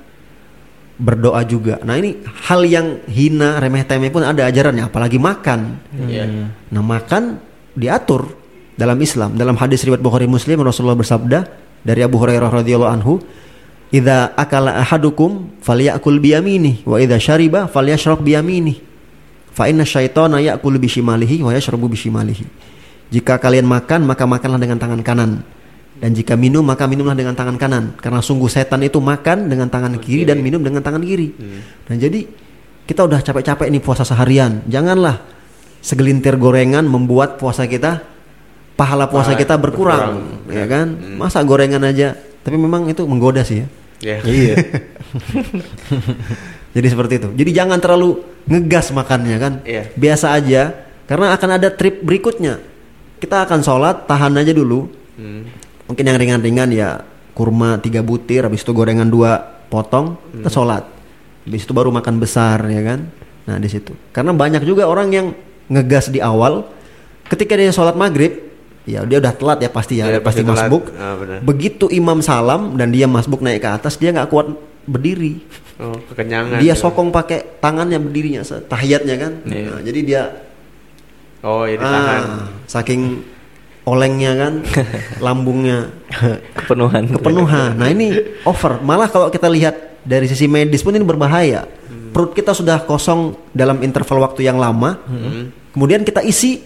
[0.95, 1.79] berdoa juga.
[1.83, 5.79] Nah ini hal yang hina, remeh temeh pun ada ajarannya, apalagi makan.
[6.07, 6.51] Iya.
[6.71, 7.39] Nah makan
[7.75, 8.31] diatur
[8.79, 9.35] dalam Islam.
[9.35, 11.39] Dalam hadis riwayat Bukhari Muslim Rasulullah bersabda
[11.83, 13.19] dari Abu Hurairah radhiyallahu anhu,
[13.91, 18.79] "Idza akala ahadukum falyakul biyamini wa idza syariba falyashrab biyamini."
[19.55, 22.43] Fa inna syaitana ya'kulu bishimalihi wa yashrabu bishimalihi.
[23.07, 25.31] Jika kalian makan, maka makanlah dengan tangan kanan.
[25.95, 27.95] Dan jika minum, maka minumlah dengan tangan kanan.
[27.95, 31.31] Karena sungguh setan itu makan dengan tangan kiri dan minum dengan tangan kiri.
[31.87, 32.27] Dan jadi
[32.85, 34.61] kita udah capek-capek nih puasa seharian.
[34.67, 35.23] Janganlah
[35.79, 38.03] segelintir gorengan membuat puasa kita
[38.75, 40.51] pahala puasa Pahala kita berkurang, berkurang.
[40.51, 40.87] ya kan?
[41.15, 42.13] Masa gorengan aja.
[42.43, 43.67] Tapi memang itu menggoda sih ya.
[44.03, 44.17] Ya.
[44.27, 44.55] Iya.
[46.75, 47.29] Jadi seperti itu.
[47.39, 48.19] Jadi jangan terlalu
[48.51, 49.53] ngegas makannya kan.
[49.63, 49.95] Iya.
[49.95, 50.75] Biasa aja.
[51.07, 52.59] Karena akan ada trip berikutnya.
[53.15, 54.91] Kita akan sholat, tahan aja dulu.
[55.15, 55.47] Hmm.
[55.85, 57.01] Mungkin yang ringan-ringan ya
[57.35, 59.37] kurma tiga butir, habis itu gorengan dua
[59.69, 60.83] potong, kita sholat.
[61.45, 63.05] Habis itu baru makan besar ya kan.
[63.45, 63.93] Nah di situ.
[64.09, 65.27] Karena banyak juga orang yang
[65.69, 66.65] ngegas di awal.
[67.25, 68.37] Ketika dia sholat maghrib,
[68.85, 70.57] ya dia udah telat ya pasti ya, Iya, pasti, pasti telat.
[70.69, 70.83] masbuk.
[70.97, 71.41] Ah.
[71.41, 74.53] Begitu imam salam dan dia masbuk naik ke atas, dia nggak kuat
[74.85, 75.41] berdiri.
[75.75, 76.61] Oh, kekenyangan.
[76.63, 76.87] Dia gitu.
[76.87, 79.33] sokong pakai tangannya berdirinya tahiyatnya kan.
[79.43, 79.69] Iya.
[79.69, 80.21] Nah, jadi dia
[81.45, 82.21] Oh, ya ditahan.
[82.25, 83.21] ah, saking
[83.85, 84.53] olengnya kan
[85.25, 85.93] lambungnya
[86.53, 87.77] kepenuhan kepenuhan.
[87.77, 88.81] Nah, ini over.
[88.81, 91.69] Malah kalau kita lihat dari sisi medis pun ini berbahaya.
[92.09, 94.97] Perut kita sudah kosong dalam interval waktu yang lama.
[95.71, 96.63] Kemudian kita isi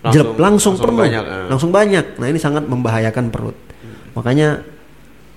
[0.00, 0.98] Langsung- jelek langsung, langsung penuh.
[1.00, 1.46] banyak, ah.
[1.46, 2.06] Langsung banyak.
[2.16, 3.54] Nah, ini sangat membahayakan perut.
[4.12, 4.62] Makanya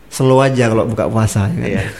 [0.07, 1.65] slow aja kalau buka puasa ya kan.
[1.65, 1.83] Iya.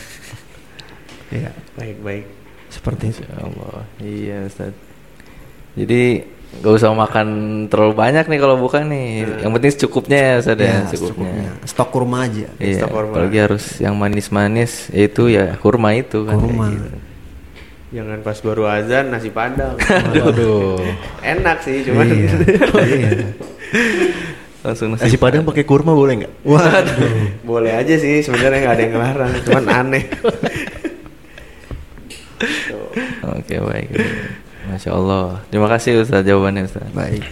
[1.25, 2.25] Iya, Baik, baik.
[2.69, 3.21] seperti itu.
[3.21, 4.71] Ya Allah iya Ustaz
[5.73, 6.23] jadi
[6.55, 7.27] gak usah makan
[7.67, 9.07] terlalu banyak nih kalau bukan nih
[9.39, 11.51] yang penting secukupnya ya Ustaz ya, Ya, secukupnya secukupnya.
[11.63, 12.47] Stok kurma aja.
[12.57, 13.11] Iya, Stok kurma.
[13.11, 16.65] apalagi harus yang manis-manis yaitu ya kurma itu kan Kurma.
[16.69, 16.89] gitu.
[17.93, 19.75] Jangan pas baru azan nasi padang.
[20.15, 20.79] Waduh.
[21.33, 22.31] Enak sih, cuman Iya.
[22.81, 23.09] Iya.
[24.65, 26.33] langsung Nasi padang pakai kurma boleh nggak?
[26.41, 27.45] Waduh.
[27.45, 30.03] boleh aja sih sebenarnya nggak ada yang ngelarang, cuman aneh.
[33.37, 33.89] Oke baik.
[34.65, 35.41] Masya Allah.
[35.47, 36.87] Terima kasih Ustaz jawabannya Ustaz.
[36.91, 37.23] Baik.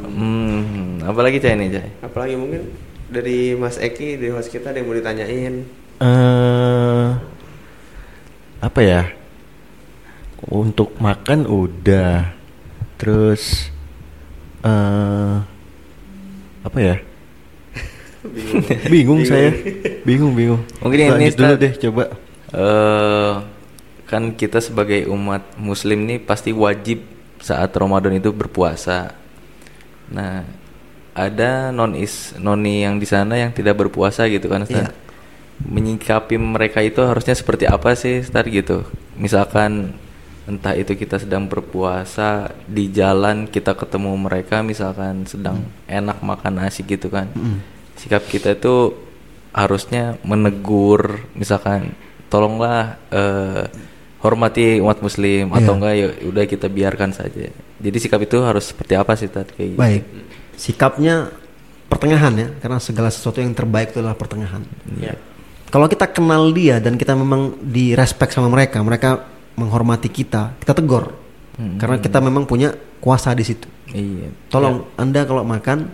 [0.00, 1.90] Hmm, apa lagi Cai nih Cai?
[2.00, 2.62] Apalagi mungkin
[3.06, 5.54] dari Mas Eki, dari host kita ada yang mau ditanyain.
[6.00, 7.08] eh
[8.60, 9.02] apa ya?
[10.46, 12.32] Untuk makan udah.
[12.96, 13.68] Terus
[14.62, 15.36] eh
[16.60, 16.96] apa ya?
[18.92, 19.52] bingung saya.
[20.04, 20.60] Bingung, bingung.
[20.80, 21.62] Mungkin ini, Lanjut dulu Ustaz.
[21.62, 22.04] deh coba.
[22.50, 23.34] eh
[24.10, 27.06] kan kita sebagai umat muslim nih pasti wajib
[27.38, 29.14] saat Ramadan itu berpuasa.
[30.10, 30.42] Nah,
[31.14, 34.90] ada non is noni yang di sana yang tidak berpuasa gitu kan Ustaz.
[34.90, 34.92] Iya.
[35.60, 38.82] Menyikapi mereka itu harusnya seperti apa sih Ustaz gitu.
[39.14, 39.94] Misalkan
[40.50, 46.82] entah itu kita sedang berpuasa di jalan kita ketemu mereka misalkan sedang enak makan nasi
[46.82, 47.30] gitu kan.
[47.94, 48.90] Sikap kita itu
[49.54, 51.94] harusnya menegur misalkan
[52.30, 53.66] tolonglah eh,
[54.20, 55.76] hormati umat muslim atau Iya.
[55.80, 57.48] enggak ya udah kita biarkan saja.
[57.80, 59.48] Jadi sikap itu harus seperti apa sih Tad?
[59.56, 59.80] kayak gitu?
[59.80, 60.02] Baik.
[60.60, 61.32] Sikapnya
[61.88, 64.60] pertengahan ya, karena segala sesuatu yang terbaik itu adalah pertengahan.
[65.00, 65.16] Ya.
[65.72, 69.24] Kalau kita kenal dia dan kita memang di respect sama mereka, mereka
[69.56, 71.16] menghormati kita, kita tegur.
[71.60, 72.72] Karena kita memang punya
[73.04, 73.68] kuasa di situ.
[73.92, 74.32] Iya.
[74.48, 75.92] Tolong Anda kalau makan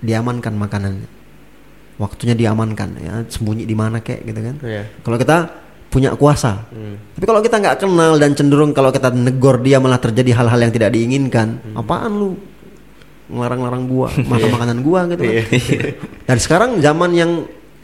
[0.00, 1.08] diamankan makanannya.
[2.00, 4.56] Waktunya diamankan ya, sembunyi di mana kek gitu kan.
[4.64, 4.88] Iya.
[5.04, 5.61] Kalau kita
[5.92, 6.64] punya kuasa.
[6.72, 6.96] Hmm.
[7.12, 10.72] Tapi kalau kita nggak kenal dan cenderung kalau kita negor dia malah terjadi hal-hal yang
[10.72, 11.60] tidak diinginkan.
[11.76, 12.30] Apaan lu?
[13.28, 15.44] Ngelarang-larang gua, makan makanan gua gitu kan.
[16.32, 17.30] Dan sekarang zaman yang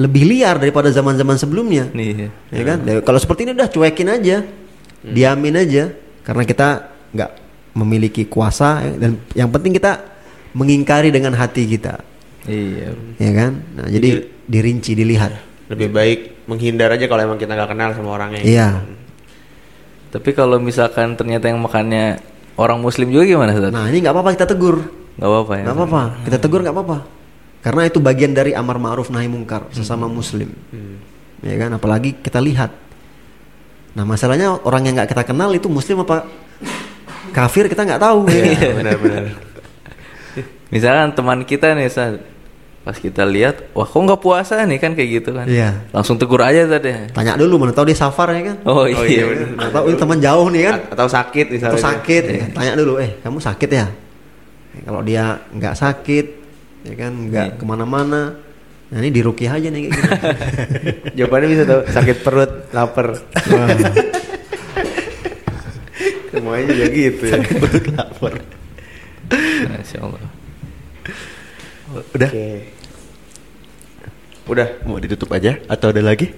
[0.01, 1.92] lebih liar daripada zaman-zaman sebelumnya.
[1.92, 2.33] Iya.
[2.49, 2.79] Ya kan?
[2.88, 4.37] Dan kalau seperti ini udah cuekin aja.
[4.99, 5.94] Diamin aja
[6.27, 7.31] karena kita nggak
[7.79, 10.03] memiliki kuasa ya, dan yang penting kita
[10.59, 12.03] mengingkari dengan hati kita.
[12.51, 12.99] Iya.
[13.21, 13.62] Ya kan?
[13.79, 15.38] Nah, jadi dirinci, dilihat.
[15.71, 18.41] Lebih baik menghindar aja kalau emang kita nggak kenal sama orangnya.
[18.43, 18.69] Iya.
[20.09, 22.19] Tapi kalau misalkan ternyata yang makannya
[22.57, 23.69] orang muslim juga gimana Ustaz?
[23.69, 24.81] Nah, ini nggak apa-apa kita tegur.
[25.19, 25.63] Nggak apa-apa ya.
[25.67, 26.99] nggak apa-apa kita tegur nggak apa-apa
[27.59, 30.47] karena itu bagian dari amar ma'ruf nahi mungkar sesama muslim
[31.43, 32.71] ya kan apalagi kita lihat
[33.99, 36.23] nah masalahnya orang yang nggak kita kenal itu muslim apa
[37.35, 39.25] kafir kita nggak tahu ya Iya, benar-benar.
[40.71, 42.23] Misalkan teman kita nih Ustaz,
[42.88, 45.44] pas kita lihat, wah kok nggak puasa nih kan kayak gitu kan?
[45.44, 45.92] Iya.
[45.92, 47.12] Langsung tegur aja tadi.
[47.12, 49.05] tanya dulu mana tahu dia safar ya kan Oh, Oh, iya.
[49.05, 49.48] iya, bener.
[49.53, 51.68] Mana tahu ini teman jauh nih kan A- Atau sakit misalnya.
[51.70, 52.44] atau sakit ya.
[52.51, 53.87] tanya dulu eh kamu sakit ya
[54.70, 56.27] Ya, kalau dia nggak sakit
[56.83, 57.57] ya kan nggak Iya.
[57.57, 58.22] ke mana-mana
[58.88, 60.09] nah ini dirukiah aja nih kayak gitu
[61.18, 63.20] Jawabannya bisa tuh sakit perut, lapar.
[66.31, 67.37] Semuanya juga gitu ya.
[67.94, 68.33] lapar.
[69.68, 70.22] Masya Allah.
[72.11, 72.31] Udah.
[74.49, 74.69] Udah.
[74.89, 76.33] mau ditutup aja atau ada lagi?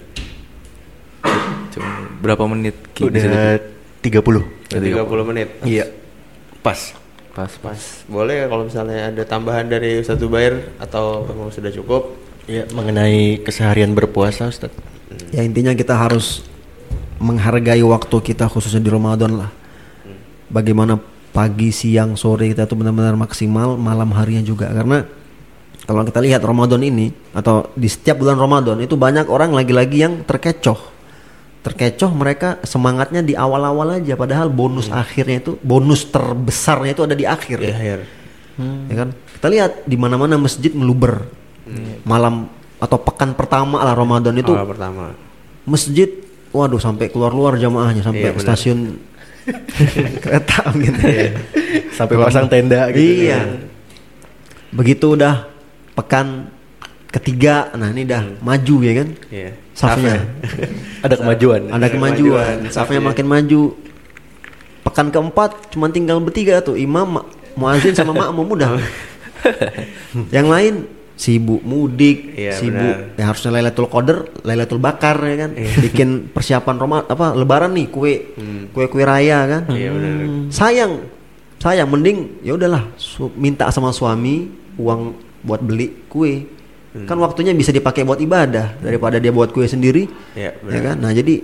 [1.71, 2.75] Cuma berapa menit?
[2.91, 3.57] Ki, bisa Udah
[4.03, 4.43] 30.
[4.75, 5.47] Udah 30 menit.
[5.63, 5.87] Iya.
[6.59, 6.93] Pas.
[7.31, 7.71] Pas pas.
[7.71, 7.81] Pas.
[8.11, 12.19] Boleh ya kalau misalnya ada tambahan dari Ustadz Zubair atau memang sudah cukup?
[12.49, 14.73] Ya, mengenai keseharian berpuasa, Ustaz.
[15.31, 16.43] Ya intinya kita harus
[17.21, 19.51] menghargai waktu kita khususnya di Ramadan lah.
[20.51, 20.99] Bagaimana
[21.31, 25.07] pagi, siang, sore kita tuh benar-benar maksimal, malam harinya juga karena
[25.81, 30.13] kalau kita lihat Ramadan ini atau di setiap bulan Ramadan itu banyak orang lagi-lagi yang
[30.23, 30.77] terkecoh.
[31.61, 37.25] Terkecoh mereka semangatnya di awal-awal aja padahal bonus akhirnya itu bonus terbesarnya itu ada di
[37.25, 37.57] akhir.
[37.61, 37.99] Di akhir.
[38.61, 39.09] Ya kan?
[39.13, 41.25] Kita lihat di mana-mana masjid meluber.
[42.05, 42.49] Malam
[42.81, 45.13] atau pekan pertama lah Ramadan itu Awal pertama.
[45.69, 46.09] masjid
[46.49, 48.97] waduh sampai keluar-luar jamaahnya sampai Iya, stasiun
[50.25, 51.01] kereta gitu.
[51.93, 53.29] Sampai pasang tenda gitu.
[53.29, 53.61] Iya.
[54.73, 55.50] Begitu udah
[55.93, 56.49] pekan
[57.07, 59.07] ketiga, nah ini dah maju ya kan?
[59.27, 59.51] Iya.
[59.71, 60.23] Safnya.
[61.05, 61.61] Ada kemajuan.
[61.67, 63.61] Ada kemajuan, safnya makin maju.
[64.81, 68.79] Pekan keempat cuma tinggal bertiga tuh imam, ma- muazin sama makmum udah.
[70.35, 70.73] Yang lain
[71.13, 73.13] sibuk mudik, Iya, sibuk benar.
[73.13, 75.51] ya harusnya Lailatul Qadar, Lailatul Bakar ya kan.
[75.53, 78.33] Bikin persiapan Roma apa lebaran nih kue
[78.71, 79.63] kue kue raya kan.
[79.69, 80.13] Iya, benar.
[80.49, 80.93] Sayang.
[81.61, 84.49] Sayang mending ya udahlah su- minta sama suami
[84.81, 86.45] uang buat beli kue.
[87.07, 90.11] Kan waktunya bisa dipakai buat ibadah daripada dia buat kue sendiri.
[90.35, 90.81] Iya, ya benar.
[90.91, 90.95] kan?
[90.99, 91.39] Nah, jadi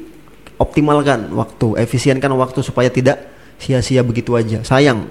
[0.59, 3.23] optimalkan waktu, efisienkan waktu supaya tidak
[3.55, 4.59] sia-sia begitu aja.
[4.67, 5.07] Sayang.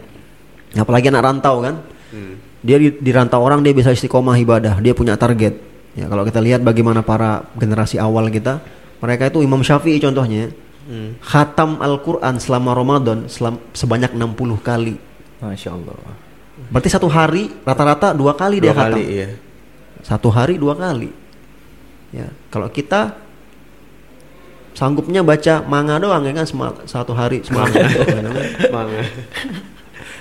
[0.76, 1.80] Apalagi anak rantau kan?
[2.12, 2.36] Hmm.
[2.60, 5.56] Dia di, di rantau orang dia bisa istiqomah ibadah, dia punya target.
[5.96, 8.60] Ya, kalau kita lihat bagaimana para generasi awal kita,
[9.00, 10.52] mereka itu Imam Syafi'i contohnya.
[10.84, 11.16] Hmm.
[11.24, 15.00] Khatam Al-Qur'an selama Ramadan selam- sebanyak 60 kali.
[15.40, 15.96] Masya Allah.
[16.56, 18.96] Berarti satu hari rata-rata dua kali dia khatam.
[18.96, 19.28] kali, iya.
[20.00, 21.12] Satu hari dua kali.
[22.14, 23.12] Ya, kalau kita
[24.72, 27.72] sanggupnya baca manga doang ya kan semal- satu hari semalam.
[28.74, 29.04] Manga.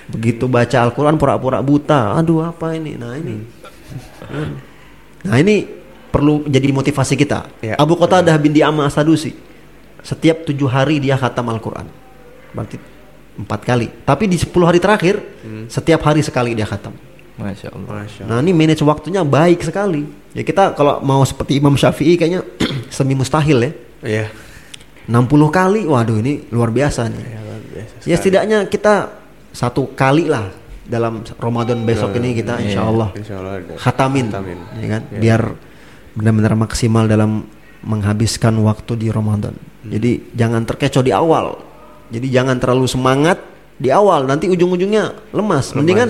[0.06, 2.14] Begitu baca Al-Qur'an pura-pura buta.
[2.14, 2.94] Aduh, apa ini?
[2.94, 3.42] Nah, ini.
[5.26, 5.66] Nah, ini
[6.12, 7.48] perlu jadi motivasi kita.
[7.64, 9.34] Ya, Abu Qatadah bin Di'amah As-Sadusi
[10.06, 11.90] setiap tujuh hari dia khatam Al-Quran.
[12.54, 12.78] Berarti
[13.36, 13.86] empat kali.
[14.04, 15.20] Tapi di 10 hari terakhir
[15.68, 16.96] setiap hari sekali dia khatam.
[17.36, 17.90] Masya Allah.
[18.00, 20.08] Masya Nah ini manage waktunya baik sekali.
[20.32, 22.40] Ya kita kalau mau seperti Imam Syafi'i kayaknya
[22.96, 23.72] semi mustahil ya.
[24.00, 24.26] Iya.
[25.06, 27.22] 60 kali, waduh ini luar biasa nih.
[27.22, 28.94] Ya, luar biasa Ya setidaknya kita
[29.54, 30.50] satu kali lah
[30.82, 33.74] dalam Ramadan besok ini kita insya Allah Insya Allah ada.
[33.78, 34.58] khatamin, Khatamin.
[34.82, 35.02] ya kan?
[35.10, 35.18] Iya.
[35.22, 35.42] Biar
[36.16, 37.46] benar-benar maksimal dalam
[37.86, 39.54] menghabiskan waktu di Ramadan.
[39.54, 39.90] Hmm.
[39.92, 41.54] Jadi jangan terkecoh di awal.
[42.10, 43.38] Jadi jangan terlalu semangat
[43.76, 45.76] di awal, nanti ujung-ujungnya lemas.
[45.76, 46.08] Mendingan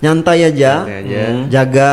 [0.00, 1.20] nyantai aja, Nyantai aja.
[1.28, 1.90] hmm, jaga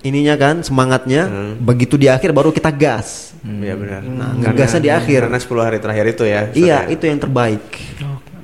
[0.00, 1.28] ininya kan semangatnya.
[1.28, 1.52] Hmm.
[1.60, 3.36] Begitu di akhir baru kita gas.
[3.40, 4.00] Iya benar.
[4.04, 5.28] Nah, ngegasnya di akhir.
[5.28, 6.40] Karena 10 hari terakhir itu ya.
[6.52, 6.92] Iya, ya?
[6.92, 7.64] itu yang terbaik.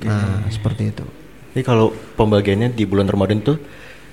[0.05, 1.05] Nah, seperti itu.
[1.53, 3.57] Jadi kalau pembagiannya di bulan Ramadan tuh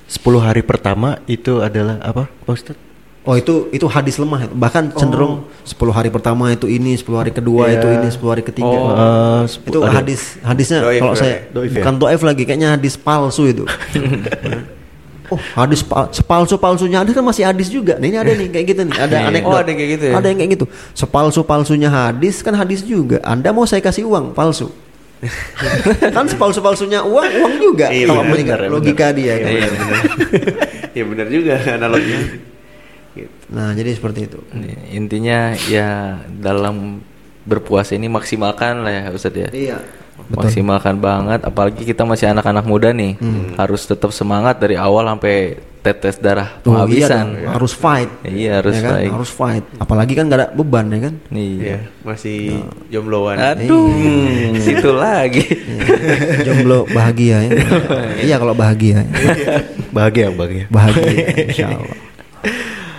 [0.08, 2.93] 10 hari pertama itu adalah apa, Pak Ustadz?
[3.24, 4.52] Oh itu itu hadis lemah itu.
[4.52, 7.80] Bahkan cenderung 10 hari pertama itu ini, 10 hari kedua Iya.
[7.80, 8.68] itu ini, 10 hari ketiga.
[8.68, 11.80] Oh, sep- itu hadis hadisnya Doif kalau saya Doif ya?
[11.80, 13.64] bukan doif lagi kayaknya hadis palsu itu.
[15.32, 17.96] oh, hadis pal sepalsu palsunya hadis kan masih hadis juga.
[17.96, 18.94] Nah, ini ada nih kayak gitu nih.
[18.94, 19.28] Ada Iya.
[19.32, 19.48] anekdot.
[19.48, 20.14] Oh, ada yang kayak gitu ya?
[20.14, 20.66] Ada yang kayak gitu.
[20.92, 23.24] Sepalsu palsunya hadis kan hadis juga.
[23.24, 24.68] Anda mau saya kasih uang palsu.
[26.12, 27.88] kan sepalsu palsunya uang uang juga.
[27.88, 29.48] Iya, Kalau benar, mengingat benar, logika dia kan.
[29.48, 29.96] Iya benar.
[30.94, 32.20] Iya benar juga analoginya.
[33.14, 33.30] Gitu.
[33.48, 34.38] Nah, jadi seperti itu.
[34.90, 36.98] Intinya ya dalam
[37.44, 39.50] berpuasa ini maksimalkan lah ya Ustadz ya.
[39.50, 39.78] Iya.
[40.14, 43.14] Maksimalkan banget apalagi kita masih anak-anak muda nih.
[43.54, 47.26] Harus tetap semangat dari awal sampai tetes darah Oh, iya penghabisan.
[47.44, 48.08] harus fight.
[48.24, 48.92] Iya, harus Ya kan?
[48.96, 49.10] fight.
[49.12, 49.64] Harus fight.
[49.76, 51.14] Apalagi kan gak ada beban ya kan?
[51.28, 51.50] Nih.
[51.60, 52.38] Iya, masih
[52.88, 53.36] jombloan.
[53.36, 53.92] Aduh,
[54.64, 55.44] situ lagi.
[55.44, 56.40] Iya.
[56.40, 57.50] Jomblo bahagia ya.
[58.32, 59.04] iya kalau bahagia.
[59.04, 59.12] ya.
[59.92, 60.64] Bahagia, bahagia.
[60.72, 61.12] Bahagia
[61.44, 61.68] insya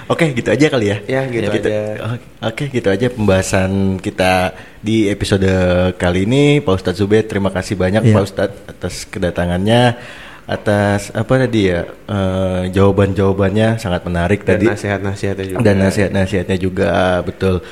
[0.05, 0.97] Oke, gitu aja kali ya.
[1.09, 2.21] Ya, gitu aja.
[2.45, 5.49] Oke, gitu aja pembahasan kita di episode
[5.97, 6.61] kali ini.
[6.61, 8.13] Pak Ustadz Zubed, terima kasih banyak Iya.
[8.13, 9.97] Pak Ustadz atas kedatangannya,
[10.45, 14.65] atas apa tadi ya eh, jawaban-jawabannya sangat menarik Dan tadi.
[14.69, 15.59] nasihat-nasihatnya juga.
[15.65, 16.91] Dan nasihat-nasihatnya juga
[17.25, 17.65] betul.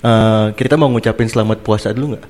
[0.00, 2.26] Eh, kita mau ngucapin selamat puasa dulu nggak?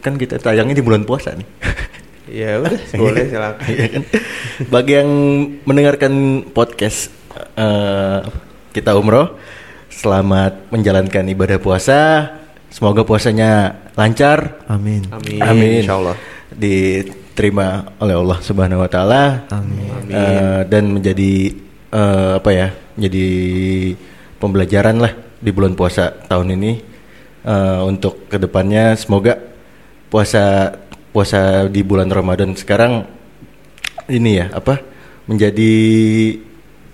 [0.00, 1.48] Kan kita tayangnya di bulan puasa nih.
[2.32, 3.66] Ya udah, boleh silakan.
[3.68, 4.02] Iya kan?
[4.70, 5.10] Bagi yang
[5.68, 6.12] mendengarkan
[6.54, 7.10] podcast
[7.58, 8.20] eh,
[8.72, 9.36] kita umroh,
[9.92, 12.00] selamat menjalankan ibadah puasa.
[12.72, 14.64] Semoga puasanya lancar.
[14.64, 15.04] Amin.
[15.12, 15.40] Amin.
[15.44, 15.84] Amin.
[15.84, 16.16] Insyaallah.
[16.56, 19.44] Diterima oleh Allah Subhanahu Wa Taala.
[19.52, 20.08] Amin.
[20.08, 21.52] Eh, dan menjadi
[21.92, 22.68] eh, apa ya?
[22.96, 23.28] Jadi
[24.40, 26.72] pembelajaran lah di bulan puasa tahun ini
[27.44, 28.96] eh, untuk ke depannya.
[28.96, 29.36] Semoga
[30.08, 30.72] puasa
[31.12, 33.04] puasa di bulan Ramadan sekarang
[34.08, 34.80] ini ya apa
[35.28, 35.72] menjadi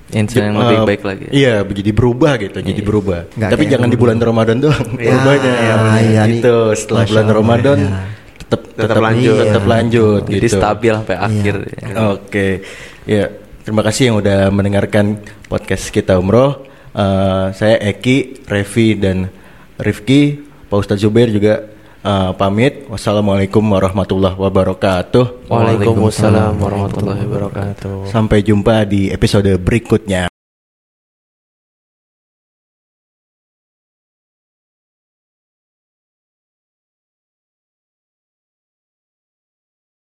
[0.08, 1.26] Insan yang eh, lebih baik lagi.
[1.28, 3.20] Iya, jadi berubah gitu, jadi berubah.
[3.28, 4.02] Nggak Tapi jangan di dulu.
[4.08, 5.04] bulan Ramadan doang Iya.
[5.12, 5.52] berubahnya.
[5.52, 6.40] Ah, iya nih.
[6.40, 6.56] gitu.
[6.72, 8.00] Setelah Masya bulan Allah, Ramadan iya.
[8.38, 9.36] tetap Tetap lanjut.
[9.38, 10.56] tetap lanjut Jadi gitu.
[10.56, 11.26] stabil sampai Iya.
[11.28, 11.54] akhir.
[12.10, 12.46] Oke,
[13.04, 13.24] ya
[13.60, 15.04] terima kasih yang udah mendengarkan
[15.44, 16.64] podcast kita umroh.
[16.90, 19.28] Eh, saya Eki, Revi dan
[19.76, 21.68] Rifki, Pak Ustadz Zubair juga
[22.04, 22.86] eh, pamit.
[22.86, 25.50] Wassalamualaikum warahmatullahi wabarakatuh.
[25.50, 28.08] Waalaikumsalam warahmatullahi wabarakatuh.
[28.08, 30.30] Sampai jumpa di episode berikutnya.